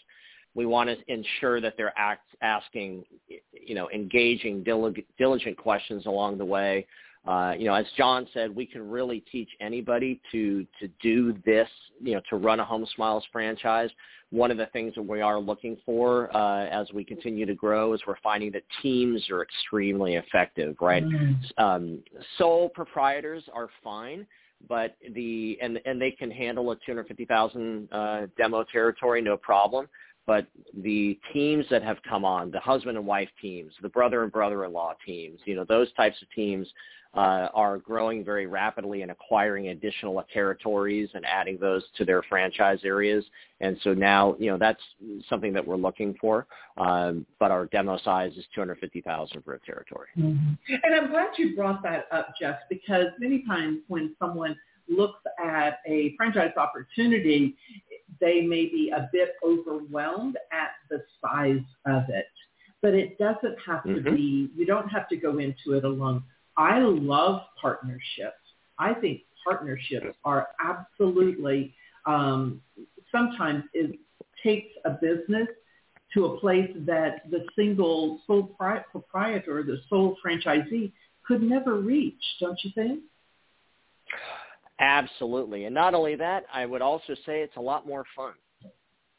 [0.56, 6.46] we want to ensure that they're act, asking, you know, engaging, diligent questions along the
[6.46, 6.86] way.
[7.26, 11.70] Uh, you know, as John said, we can really teach anybody to to do this,
[12.02, 13.90] you know, to run a Home Smiles franchise.
[14.30, 17.94] One of the things that we are looking for uh, as we continue to grow
[17.94, 21.04] is we're finding that teams are extremely effective, right?
[21.04, 21.38] Mm.
[21.58, 22.04] Um,
[22.38, 24.28] sole proprietors are fine,
[24.68, 29.88] but the and and they can handle a 250,000 uh, demo territory, no problem
[30.26, 30.48] but
[30.82, 34.94] the teams that have come on, the husband and wife teams, the brother and brother-in-law
[35.06, 36.68] teams, you know, those types of teams
[37.16, 42.80] uh, are growing very rapidly and acquiring additional territories and adding those to their franchise
[42.84, 43.24] areas.
[43.62, 44.82] And so now, you know, that's
[45.30, 46.48] something that we're looking for.
[46.78, 50.08] Um, but our demo size is 250,000 for a territory.
[50.18, 50.74] Mm-hmm.
[50.84, 54.56] And I'm glad you brought that up, Jess, because many times when someone
[54.90, 57.56] looks at a franchise opportunity,
[58.20, 62.28] they may be a bit overwhelmed at the size of it.
[62.82, 64.04] But it doesn't have mm-hmm.
[64.04, 66.24] to be, you don't have to go into it alone.
[66.58, 68.36] I love partnerships.
[68.78, 71.74] I think partnerships are absolutely,
[72.06, 72.62] um,
[73.12, 74.00] sometimes it
[74.44, 75.48] takes a business
[76.14, 78.56] to a place that the single sole
[78.92, 80.92] proprietor, the sole franchisee
[81.26, 83.00] could never reach, don't you think?
[84.80, 85.66] Absolutely.
[85.66, 88.34] And not only that, I would also say it's a lot more fun.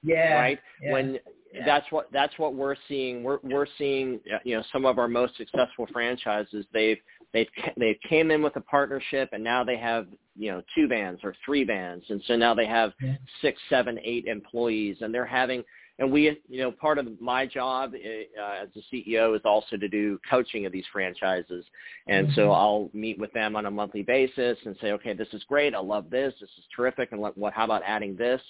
[0.03, 0.35] Yeah.
[0.35, 0.59] Right?
[0.83, 0.93] Yeah.
[0.93, 1.19] When
[1.53, 1.65] yeah.
[1.65, 3.23] that's what that's what we're seeing.
[3.23, 6.99] We're we're seeing uh, you know some of our most successful franchises they've
[7.33, 11.21] they've they've came in with a partnership and now they have you know two bands
[11.23, 13.15] or three bands and so now they have yeah.
[13.41, 15.63] six, seven, eight employees and they're having
[15.99, 19.89] and we, you know, part of my job uh, as a CEO is also to
[19.89, 21.65] do coaching of these franchises.
[22.09, 22.51] And so mm-hmm.
[22.51, 25.75] I'll meet with them on a monthly basis and say, okay, this is great.
[25.75, 26.35] I love this.
[26.41, 27.13] This is terrific.
[27.13, 28.41] And what, what how about adding this?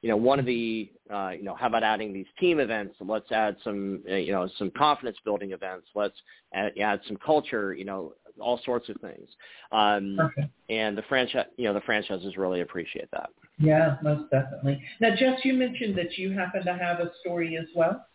[0.00, 2.94] You know, one of the, uh, you know, how about adding these team events?
[3.00, 5.88] Let's add some, uh, you know, some confidence building events.
[5.94, 6.16] Let's
[6.52, 9.28] add, add some culture, you know, all sorts of things.
[9.72, 10.48] Um, okay.
[10.70, 13.30] And the franchise, you know, the franchises really appreciate that.
[13.58, 14.82] Yeah, most definitely.
[15.00, 18.06] Now, Jess, you mentioned that you happen to have a story as well.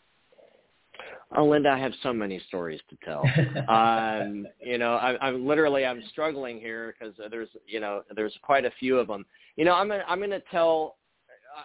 [1.38, 3.23] Oh, Linda, I have so many stories to tell.
[3.69, 8.65] um, you know, I, I'm literally I'm struggling here because there's you know there's quite
[8.65, 9.25] a few of them.
[9.56, 10.98] You know, I'm gonna, I'm going to tell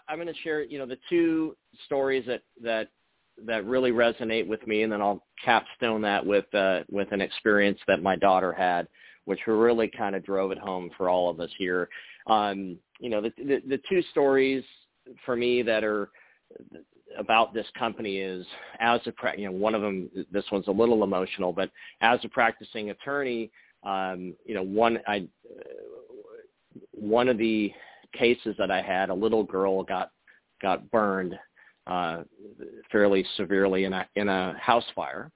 [0.08, 1.56] I'm going to share you know the two
[1.86, 2.88] stories that that
[3.46, 7.78] that really resonate with me, and then I'll capstone that with uh, with an experience
[7.86, 8.88] that my daughter had,
[9.24, 11.88] which really kind of drove it home for all of us here.
[12.26, 14.64] Um, you know, the, the, the two stories
[15.24, 16.10] for me that are
[17.18, 18.46] about this company is
[18.80, 21.70] as a you know one of them this one's a little emotional, but
[22.00, 23.50] as a practicing attorney,
[23.84, 25.26] um, you know one I
[26.92, 27.72] one of the
[28.12, 30.10] cases that I had a little girl got
[30.62, 31.34] got burned
[31.86, 32.22] uh,
[32.90, 35.30] fairly severely in a in a house fire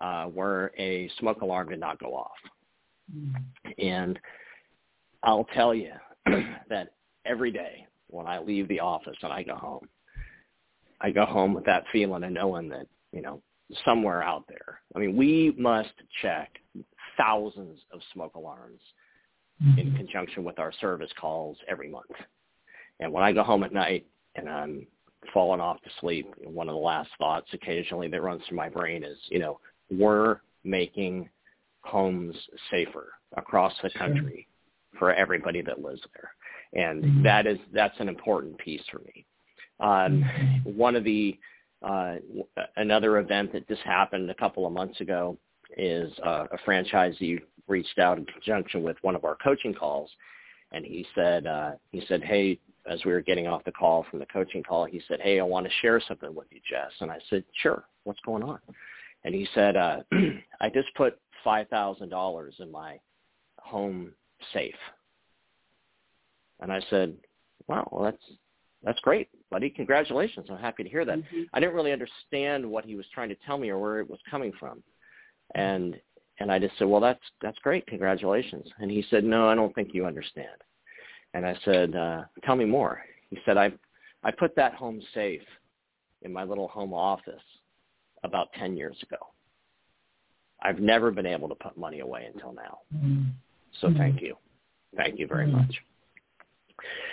[0.00, 2.30] uh, where a smoke alarm did not go off.
[3.78, 4.18] And
[5.22, 5.92] I'll tell you
[6.68, 6.92] that
[7.26, 9.88] every day when I leave the office and I go home,
[11.00, 13.42] I go home with that feeling of knowing that, you know,
[13.84, 14.80] somewhere out there.
[14.94, 15.92] I mean, we must
[16.22, 16.50] check
[17.16, 18.80] thousands of smoke alarms
[19.62, 19.78] mm-hmm.
[19.78, 22.06] in conjunction with our service calls every month.
[23.00, 24.06] And when I go home at night
[24.36, 24.86] and I'm
[25.32, 29.04] falling off to sleep, one of the last thoughts occasionally that runs through my brain
[29.04, 29.60] is, you know,
[29.90, 31.28] we're making
[31.82, 32.36] homes
[32.70, 34.46] safer across the country
[34.98, 36.82] for everybody that lives there.
[36.84, 37.22] And mm-hmm.
[37.22, 39.24] that is that's an important piece for me.
[39.80, 40.76] Um, mm-hmm.
[40.76, 41.38] one of the
[41.82, 42.16] uh,
[42.76, 45.38] another event that just happened a couple of months ago
[45.76, 50.10] is uh, a franchisee reached out in conjunction with one of our coaching calls,
[50.72, 52.58] and he said uh, he said, "Hey,
[52.88, 55.42] as we were getting off the call from the coaching call, he said, "Hey, I
[55.42, 57.84] want to share something with you, Jess." And I said, "Sure.
[58.04, 58.60] What's going on?"
[59.24, 60.02] And he said, uh,
[60.60, 62.98] "I just put five thousand dollars in my
[63.60, 64.12] home
[64.52, 64.74] safe."
[66.60, 67.16] And I said,
[67.66, 68.32] "Wow, well, that's
[68.82, 69.70] that's great, buddy.
[69.70, 70.46] Congratulations.
[70.50, 71.42] I'm happy to hear that." Mm-hmm.
[71.52, 74.20] I didn't really understand what he was trying to tell me or where it was
[74.30, 74.82] coming from,
[75.54, 76.00] and
[76.40, 77.86] and I just said, "Well, that's that's great.
[77.86, 80.62] Congratulations." And he said, "No, I don't think you understand."
[81.34, 83.02] And I said, uh, tell me more.
[83.30, 83.72] He said, I,
[84.24, 85.42] I put that home safe
[86.22, 87.42] in my little home office
[88.24, 89.18] about 10 years ago.
[90.62, 92.78] I've never been able to put money away until now.
[93.80, 93.98] So mm-hmm.
[93.98, 94.36] thank you.
[94.96, 95.58] Thank you very mm-hmm.
[95.58, 95.74] much.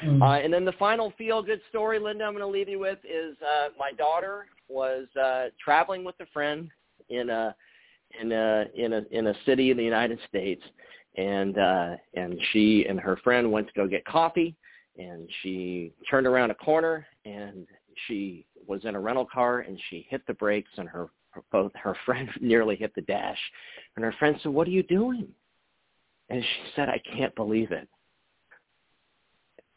[0.03, 0.21] Mm-hmm.
[0.21, 3.35] Uh, and then the final feel-good story, Linda, I'm going to leave you with is
[3.41, 6.69] uh, my daughter was uh, traveling with a friend
[7.09, 7.55] in a
[8.19, 10.61] in a in a in a city in the United States,
[11.17, 14.55] and uh, and she and her friend went to go get coffee,
[14.97, 17.67] and she turned around a corner and
[18.07, 21.71] she was in a rental car and she hit the brakes and her, her both
[21.75, 23.39] her friend nearly hit the dash,
[23.95, 25.27] and her friend said, "What are you doing?"
[26.29, 27.87] And she said, "I can't believe it."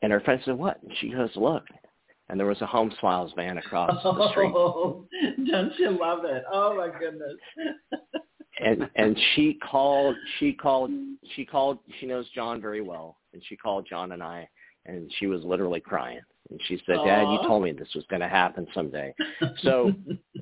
[0.02, 1.64] And her friend said, "What?" And she goes, "Look."
[2.30, 4.52] And there was a Home Smiles van across the street.
[4.54, 5.06] Oh,
[5.50, 6.44] don't you love it?
[6.52, 7.36] Oh my goodness.
[8.60, 10.90] and and she called she called
[11.34, 14.48] she called she knows John very well and she called John and I
[14.86, 16.20] and she was literally crying.
[16.50, 19.14] And she said dad you told me this was going to happen someday.
[19.62, 19.92] So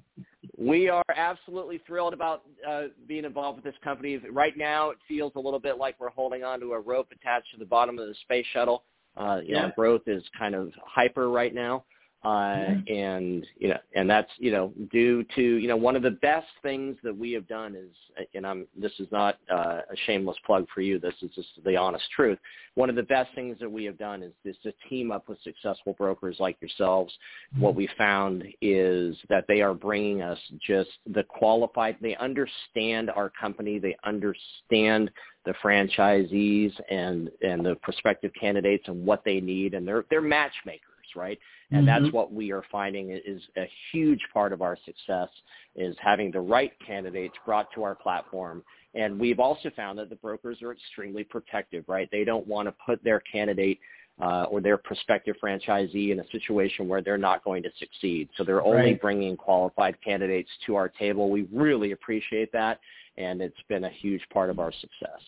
[0.58, 4.18] we are absolutely thrilled about uh, being involved with this company.
[4.30, 7.50] Right now it feels a little bit like we're holding on to a rope attached
[7.52, 8.84] to the bottom of the space shuttle.
[9.16, 9.62] Uh, you yeah.
[9.62, 11.84] know growth is kind of hyper right now
[12.26, 12.92] uh, mm-hmm.
[12.92, 16.48] and you know, and that's you know due to you know one of the best
[16.60, 20.66] things that we have done is, and I'm this is not uh, a shameless plug
[20.74, 20.98] for you.
[20.98, 22.38] This is just the honest truth.
[22.74, 25.38] One of the best things that we have done is, is to team up with
[25.44, 27.12] successful brokers like yourselves.
[27.54, 27.62] Mm-hmm.
[27.62, 31.96] What we found is that they are bringing us just the qualified.
[32.02, 33.78] They understand our company.
[33.78, 35.12] They understand
[35.44, 40.90] the franchisees and and the prospective candidates and what they need, and they're they're matchmakers
[41.14, 41.38] right?
[41.70, 42.04] And mm-hmm.
[42.04, 45.28] that's what we are finding is a huge part of our success
[45.74, 48.62] is having the right candidates brought to our platform.
[48.94, 52.08] And we've also found that the brokers are extremely protective, right?
[52.10, 53.78] They don't want to put their candidate
[54.20, 58.28] uh, or their prospective franchisee in a situation where they're not going to succeed.
[58.36, 59.00] So they're only right.
[59.00, 61.28] bringing qualified candidates to our table.
[61.28, 62.80] We really appreciate that,
[63.18, 65.20] and it's been a huge part of our success.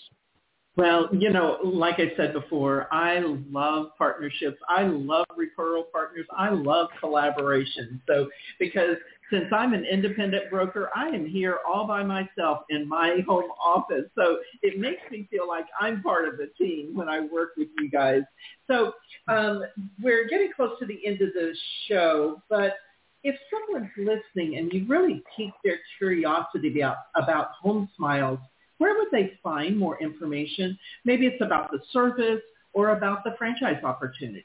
[0.78, 3.18] Well, you know, like I said before, I
[3.50, 4.58] love partnerships.
[4.68, 6.24] I love referral partners.
[6.36, 8.00] I love collaboration.
[8.06, 8.28] So
[8.60, 8.94] because
[9.28, 14.04] since I'm an independent broker, I am here all by myself in my home office.
[14.14, 17.68] So it makes me feel like I'm part of the team when I work with
[17.80, 18.22] you guys.
[18.68, 18.92] So
[19.26, 19.64] um,
[20.00, 21.56] we're getting close to the end of the
[21.88, 22.74] show, but
[23.24, 28.38] if someone's listening and you really piqued their curiosity about, about Home Smiles,
[28.78, 30.78] where would they find more information?
[31.04, 34.44] Maybe it's about the service or about the franchise opportunity.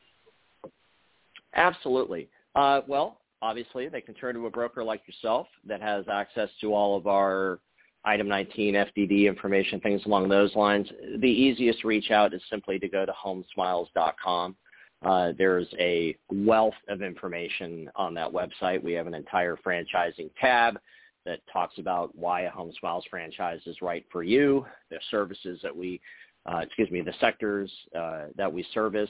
[1.56, 2.30] Absolutely.
[2.56, 6.74] Uh, well, obviously, they can turn to a broker like yourself that has access to
[6.74, 7.60] all of our
[8.06, 10.88] Item 19 FDD information, things along those lines.
[11.20, 14.58] The easiest reach out is simply to go to homesmiles.com.
[15.06, 18.84] Uh, there's a wealth of information on that website.
[18.84, 20.80] We have an entire franchising tab
[21.26, 25.76] that talks about why a Home Smiles franchise is right for you, the services that
[25.76, 26.02] we,
[26.46, 29.10] uh, excuse me, the sectors uh, that we service,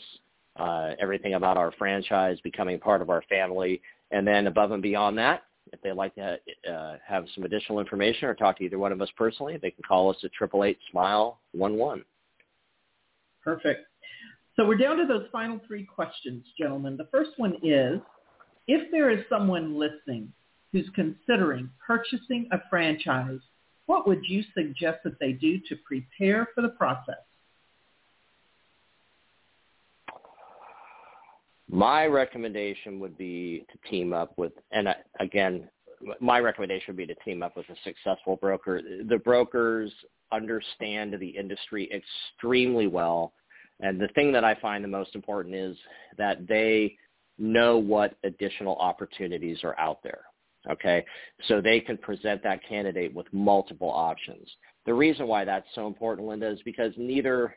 [0.57, 5.17] uh, everything about our franchise becoming part of our family, and then above and beyond
[5.17, 6.37] that, if they'd like to
[6.71, 9.83] uh, have some additional information or talk to either one of us personally, they can
[9.87, 12.03] call us at triple eight smile one one.
[13.43, 13.87] Perfect.
[14.55, 16.95] So we're down to those final three questions, gentlemen.
[16.95, 17.99] The first one is,
[18.67, 20.31] If there is someone listening
[20.73, 23.39] who's considering purchasing a franchise,
[23.85, 27.15] what would you suggest that they do to prepare for the process?
[31.69, 35.69] My recommendation would be to team up with, and again,
[36.19, 38.81] my recommendation would be to team up with a successful broker.
[39.07, 39.91] The brokers
[40.31, 43.33] understand the industry extremely well.
[43.79, 45.77] And the thing that I find the most important is
[46.17, 46.97] that they
[47.37, 50.21] know what additional opportunities are out there.
[50.69, 51.05] Okay.
[51.47, 54.49] So they can present that candidate with multiple options.
[54.85, 57.55] The reason why that's so important, Linda, is because neither,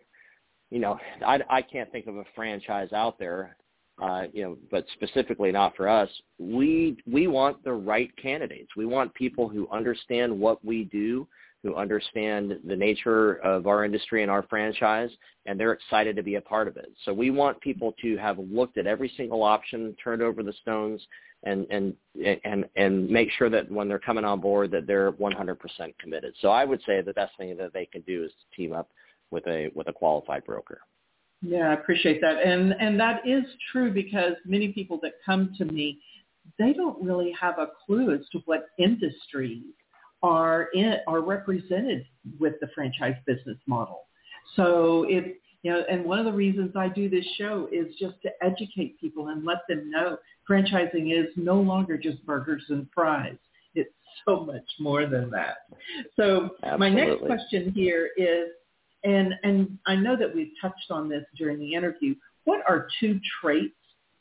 [0.71, 3.57] you know, I, I can't think of a franchise out there
[4.01, 6.11] uh, you know, but specifically not for us.
[6.39, 8.71] We we want the right candidates.
[8.77, 11.27] We want people who understand what we do,
[11.63, 15.11] who understand the nature of our industry and our franchise,
[15.47, 16.93] and they're excited to be a part of it.
[17.05, 21.01] So we want people to have looked at every single option, turned over the stones,
[21.45, 21.95] and and
[22.45, 25.59] and and make sure that when they're coming on board that they're 100%
[25.99, 26.35] committed.
[26.41, 28.91] So I would say the best thing that they can do is to team up
[29.31, 30.81] with a with a qualified broker.
[31.43, 32.43] Yeah, I appreciate that.
[32.45, 35.99] And and that is true because many people that come to me,
[36.59, 39.63] they don't really have a clue as to what industries
[40.27, 42.05] are in are represented
[42.41, 44.07] with the franchise business model.
[44.57, 48.15] So it you know, and one of the reasons I do this show is just
[48.23, 50.19] to educate people and let them know
[50.49, 53.37] franchising is no longer just burgers and fries.
[53.75, 53.93] It's
[54.25, 55.57] so much more than that.
[56.17, 56.79] So Absolutely.
[56.79, 58.51] my next question here is
[59.05, 62.17] and, and I know that we've touched on this during the interview.
[62.45, 63.75] What are two traits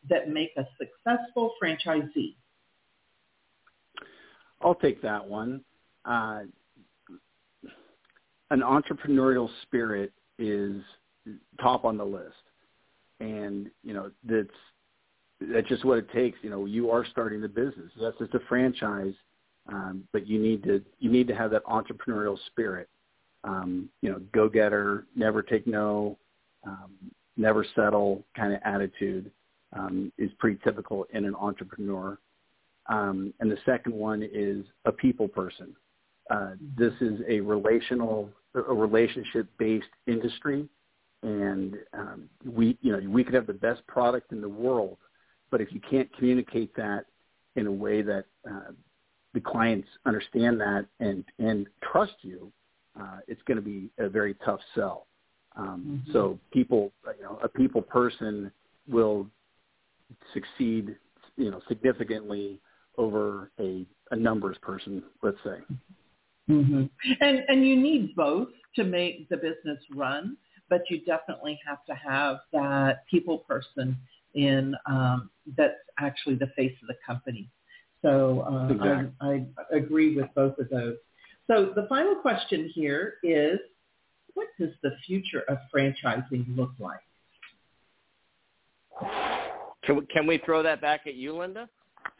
[0.09, 2.35] that make a successful franchisee?
[4.61, 5.63] I'll take that one.
[6.05, 6.41] Uh,
[8.51, 10.81] an entrepreneurial spirit is
[11.61, 12.33] top on the list,
[13.19, 14.47] and you know that's
[15.41, 16.37] that's just what it takes.
[16.41, 17.91] You know, you are starting the business.
[17.99, 19.13] That's just a franchise,
[19.71, 22.87] um, but you need to you need to have that entrepreneurial spirit
[23.45, 26.17] um, you know, go-getter, never take no,
[26.65, 26.91] um,
[27.37, 29.31] never settle kind of attitude
[29.73, 32.17] um, is pretty typical in an entrepreneur.
[32.87, 35.75] Um, and the second one is a people person.
[36.29, 40.67] Uh, this is a relational, a relationship-based industry,
[41.23, 44.97] and um, we, you know, we could have the best product in the world,
[45.51, 47.05] but if you can't communicate that
[47.55, 48.71] in a way that uh,
[49.33, 52.51] the clients understand that and and trust you,
[52.99, 55.07] uh, it's going to be a very tough sell.
[55.55, 56.11] Um, mm-hmm.
[56.11, 58.51] So people, you know, a people person
[58.87, 59.27] will
[60.33, 60.95] succeed,
[61.37, 62.59] you know, significantly
[62.97, 65.57] over a, a numbers person, let's say.
[66.49, 66.85] Mm-hmm.
[67.21, 70.37] And and you need both to make the business run,
[70.69, 73.97] but you definitely have to have that people person
[74.35, 77.49] in um, that's actually the face of the company.
[78.01, 79.11] So uh, exactly.
[79.21, 80.97] I, I agree with both of those.
[81.47, 83.59] So the final question here is,
[84.33, 86.99] what does the future of franchising look like?
[89.83, 91.69] Can we, can we throw that back at you, Linda?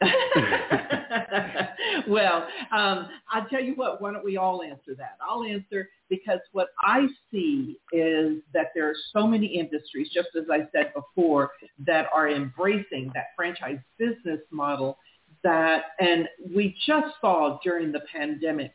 [2.08, 5.16] well, um, I'll tell you what, why don't we all answer that?
[5.26, 10.44] I'll answer because what I see is that there are so many industries, just as
[10.50, 11.50] I said before,
[11.86, 14.98] that are embracing that franchise business model
[15.42, 18.72] that, and we just saw during the pandemic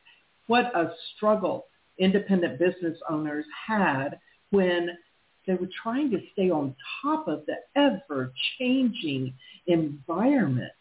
[0.48, 1.66] what a struggle
[1.98, 4.20] independent business owners had
[4.50, 4.90] when
[5.48, 9.34] they were trying to stay on top of the ever-changing
[9.68, 10.72] environment.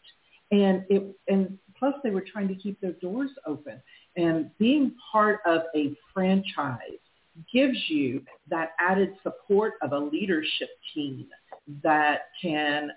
[0.51, 3.81] And it and plus they were trying to keep their doors open.
[4.17, 6.99] And being part of a franchise
[7.51, 11.27] gives you that added support of a leadership team
[11.83, 12.91] that can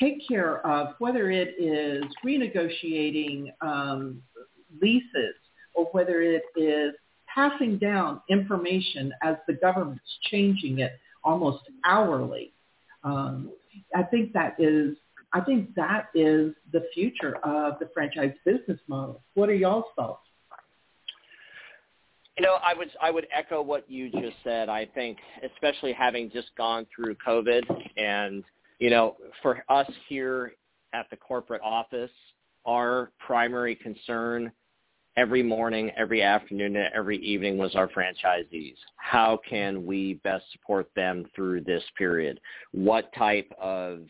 [0.00, 4.22] take care of whether it is renegotiating um,
[4.80, 5.34] leases
[5.74, 6.94] or whether it is
[7.32, 10.92] passing down information as the government's changing it
[11.24, 12.52] almost hourly.
[13.04, 13.52] Um,
[13.94, 14.96] I think that is
[15.32, 19.22] I think that is the future of the franchise business model.
[19.34, 20.22] What are y'all's thoughts?
[22.38, 24.68] You know, I would I would echo what you just said.
[24.68, 27.62] I think, especially having just gone through COVID,
[27.96, 28.44] and
[28.78, 30.52] you know, for us here
[30.92, 32.12] at the corporate office,
[32.64, 34.52] our primary concern
[35.16, 38.76] every morning, every afternoon, and every evening was our franchisees.
[38.96, 42.40] How can we best support them through this period?
[42.70, 44.02] What type of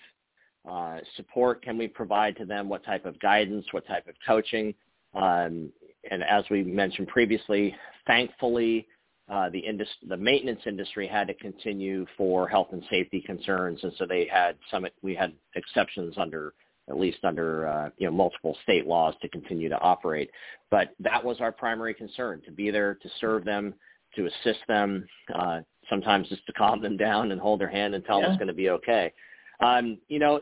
[0.68, 2.68] uh, support can we provide to them?
[2.68, 3.66] What type of guidance?
[3.72, 4.74] What type of coaching?
[5.14, 5.70] Um,
[6.10, 7.74] and as we mentioned previously,
[8.06, 8.86] thankfully,
[9.30, 13.92] uh, the, indus- the maintenance industry had to continue for health and safety concerns, and
[13.98, 14.86] so they had some.
[15.02, 16.54] We had exceptions under
[16.88, 20.30] at least under uh, you know multiple state laws to continue to operate.
[20.70, 23.74] But that was our primary concern: to be there to serve them,
[24.16, 25.60] to assist them, uh,
[25.90, 28.26] sometimes just to calm them down and hold their hand and tell yeah.
[28.26, 29.12] them it's going to be okay.
[29.60, 30.40] Um, you know,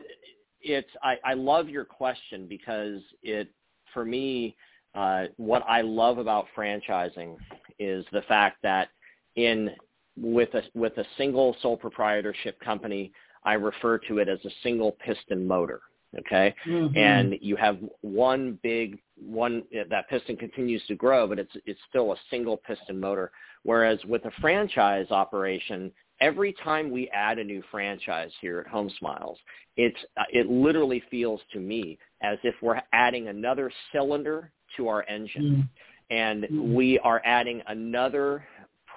[0.61, 3.49] it's I, I love your question because it
[3.93, 4.55] for me
[4.95, 7.37] uh, what I love about franchising
[7.79, 8.89] is the fact that
[9.35, 9.71] in
[10.19, 13.11] with a with a single sole proprietorship company,
[13.43, 15.81] I refer to it as a single piston motor.
[16.17, 16.97] Okay, mm-hmm.
[16.97, 22.13] and you have one big one that piston continues to grow, but it's it's still
[22.13, 23.31] a single piston motor.
[23.63, 28.91] Whereas with a franchise operation, every time we add a new franchise here at Home
[28.99, 29.37] Smiles,
[29.75, 29.97] it's
[30.31, 36.15] it literally feels to me as if we're adding another cylinder to our engine, mm-hmm.
[36.15, 36.73] and mm-hmm.
[36.73, 38.43] we are adding another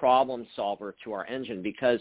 [0.01, 1.99] problem solver to our engine because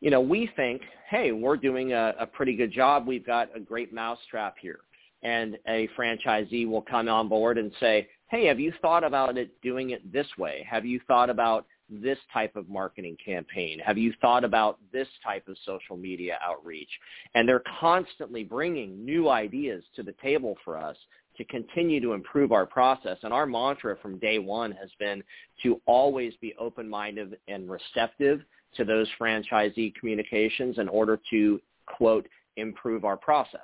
[0.00, 3.60] you know we think hey we're doing a, a pretty good job we've got a
[3.60, 4.80] great mousetrap here
[5.22, 9.50] and a franchisee will come on board and say hey have you thought about it
[9.62, 14.12] doing it this way have you thought about this type of marketing campaign have you
[14.20, 16.90] thought about this type of social media outreach
[17.34, 20.96] and they're constantly bringing new ideas to the table for us
[21.38, 23.16] to continue to improve our process.
[23.22, 25.22] And our mantra from day one has been
[25.62, 28.40] to always be open-minded and receptive
[28.74, 33.60] to those franchisee communications in order to, quote, improve our process.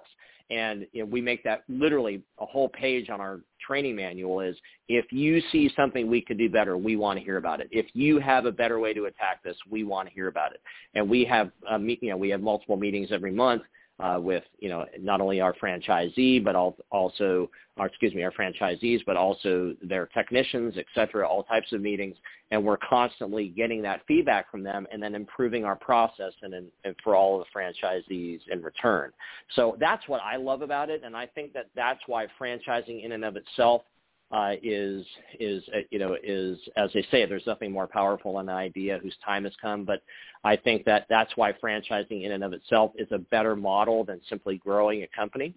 [0.50, 4.56] And you know, we make that literally a whole page on our training manual is
[4.88, 7.68] if you see something we could do better, we want to hear about it.
[7.70, 10.60] If you have a better way to attack this, we want to hear about it.
[10.94, 13.62] And we have, uh, you know, we have multiple meetings every month
[14.00, 16.56] uh, with you know not only our franchisee but
[16.90, 21.80] also our excuse me our franchisees but also their technicians et cetera all types of
[21.80, 22.16] meetings.
[22.50, 26.94] And we're constantly getting that feedback from them and then improving our process and, and
[27.02, 29.10] for all of the franchisees in return.
[29.56, 31.02] So that's what I love about it.
[31.04, 33.82] And I think that that's why franchising in and of itself
[34.34, 35.06] uh, is
[35.38, 38.98] is uh, you know is as they say, there's nothing more powerful than an idea
[39.00, 39.84] whose time has come.
[39.84, 40.02] But
[40.42, 44.20] I think that that's why franchising in and of itself is a better model than
[44.28, 45.54] simply growing a company,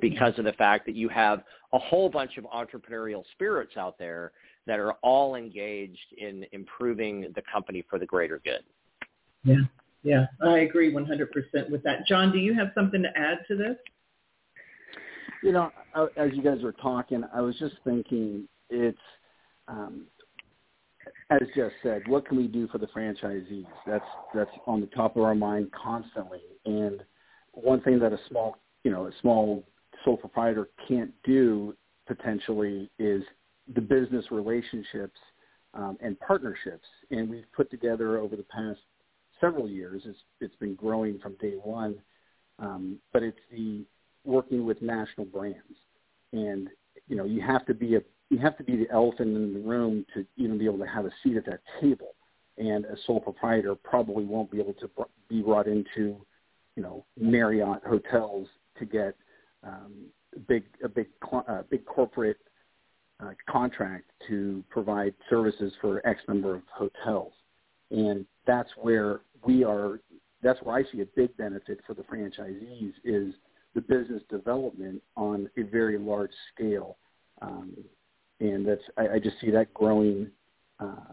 [0.00, 1.42] because of the fact that you have
[1.72, 4.32] a whole bunch of entrepreneurial spirits out there
[4.66, 8.62] that are all engaged in improving the company for the greater good.
[9.44, 9.56] Yeah,
[10.02, 12.06] yeah, I agree 100% with that.
[12.06, 13.76] John, do you have something to add to this?
[15.42, 15.72] You know,
[16.16, 18.98] as you guys were talking, I was just thinking it's,
[19.68, 20.06] um,
[21.30, 23.66] as Jess said, what can we do for the franchisees?
[23.86, 26.40] That's that's on the top of our mind constantly.
[26.64, 27.02] And
[27.52, 29.64] one thing that a small, you know, a small
[30.04, 31.76] sole proprietor can't do
[32.06, 33.22] potentially is
[33.74, 35.18] the business relationships
[35.74, 36.86] um, and partnerships.
[37.10, 38.80] And we've put together over the past
[39.40, 40.02] several years.
[40.06, 41.96] It's it's been growing from day one,
[42.58, 43.84] um, but it's the
[44.26, 45.78] working with national brands,
[46.32, 46.68] and
[47.08, 48.00] you know you have to be a
[48.30, 51.06] you have to be the elephant in the room to even be able to have
[51.06, 52.14] a seat at that table.
[52.58, 54.90] And a sole proprietor probably won't be able to
[55.28, 56.24] be brought into,
[56.74, 58.48] you know, Marriott hotels
[58.78, 59.14] to get
[59.62, 60.06] um,
[60.48, 62.38] big a big uh, big corporate
[63.20, 67.32] uh, contract to provide services for X number of hotels,
[67.90, 70.00] and that's where we are.
[70.42, 73.34] That's where I see a big benefit for the franchisees is
[73.76, 76.96] the business development on a very large scale.
[77.42, 77.76] Um,
[78.40, 80.28] and that's I, I just see that growing
[80.80, 81.12] uh,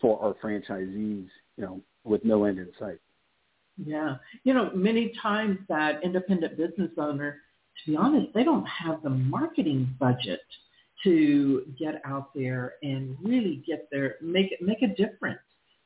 [0.00, 2.98] for our franchisees, you know, with no end in sight.
[3.76, 7.36] Yeah, you know, many times that independent business owner,
[7.84, 10.40] to be honest, they don't have the marketing budget
[11.04, 15.38] to get out there and really get their make make a difference.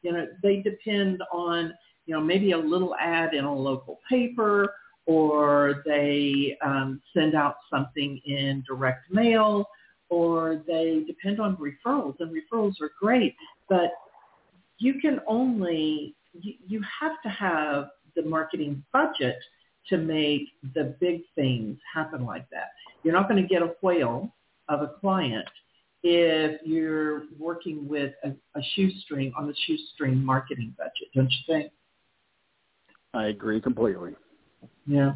[0.02, 1.74] You know, they depend on
[2.06, 4.74] you know maybe a little ad in a local paper
[5.06, 9.68] or they um, send out something in direct mail,
[10.08, 13.34] or they depend on referrals, and referrals are great,
[13.68, 13.92] but
[14.78, 19.36] you can only, you, you have to have the marketing budget
[19.88, 20.42] to make
[20.74, 22.68] the big things happen like that.
[23.02, 24.32] You're not going to get a whale
[24.68, 25.46] of a client
[26.02, 31.72] if you're working with a, a shoestring on the shoestring marketing budget, don't you think?
[33.14, 34.14] I agree completely.
[34.86, 35.14] Yeah.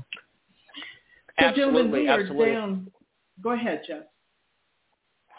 [1.38, 2.52] So absolutely, are absolutely.
[2.52, 2.90] down.
[3.42, 4.02] Go ahead, Jess.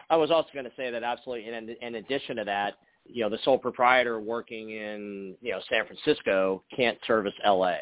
[0.09, 1.51] I was also going to say that absolutely.
[1.51, 5.85] In, in addition to that, you know, the sole proprietor working in you know San
[5.85, 7.79] Francisco can't service L.A.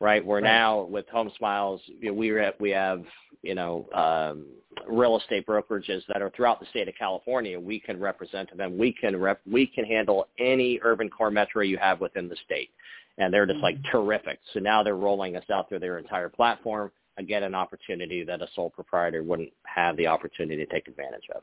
[0.00, 0.24] Right?
[0.24, 0.44] We're right.
[0.44, 1.80] now with Home Smiles.
[1.86, 3.02] You know, we we have
[3.42, 4.46] you know um,
[4.88, 7.58] real estate brokerages that are throughout the state of California.
[7.58, 8.78] We can represent them.
[8.78, 12.70] We can rep, we can handle any urban core metro you have within the state
[13.18, 13.90] and they're just like mm-hmm.
[13.90, 14.38] terrific.
[14.54, 16.90] So now they're rolling us out through their entire platform.
[17.18, 21.42] again, an opportunity that a sole proprietor wouldn't have the opportunity to take advantage of.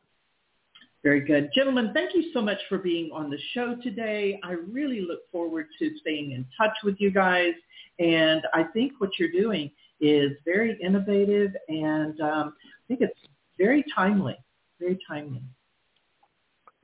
[1.03, 1.51] Very good.
[1.55, 4.38] Gentlemen, thank you so much for being on the show today.
[4.45, 7.55] I really look forward to staying in touch with you guys.
[7.99, 9.70] And I think what you're doing
[10.01, 13.18] is very innovative and um, I think it's
[13.59, 14.36] very timely
[14.82, 15.43] very timely.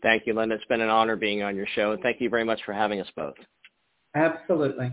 [0.02, 0.54] Thank you, Linda.
[0.54, 1.92] It's been an honor being on your show.
[1.92, 3.34] And thank you very much for having us both.
[4.14, 4.92] Absolutely.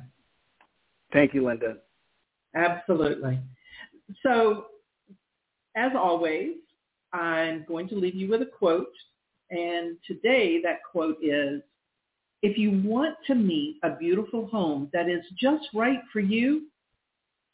[1.13, 1.77] Thank you, Linda.
[2.55, 3.39] Absolutely.
[4.23, 4.67] So,
[5.75, 6.53] as always,
[7.13, 8.93] I'm going to leave you with a quote.
[9.51, 11.61] And today that quote is,
[12.41, 16.67] if you want to meet a beautiful home that is just right for you,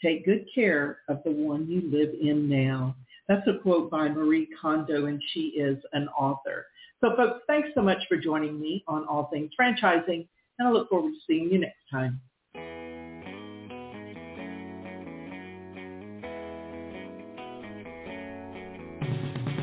[0.03, 2.95] take good care of the one you live in now.
[3.27, 6.65] That's a quote by Marie Kondo, and she is an author.
[6.99, 10.27] So folks, thanks so much for joining me on All Things Franchising,
[10.59, 12.19] and I look forward to seeing you next time.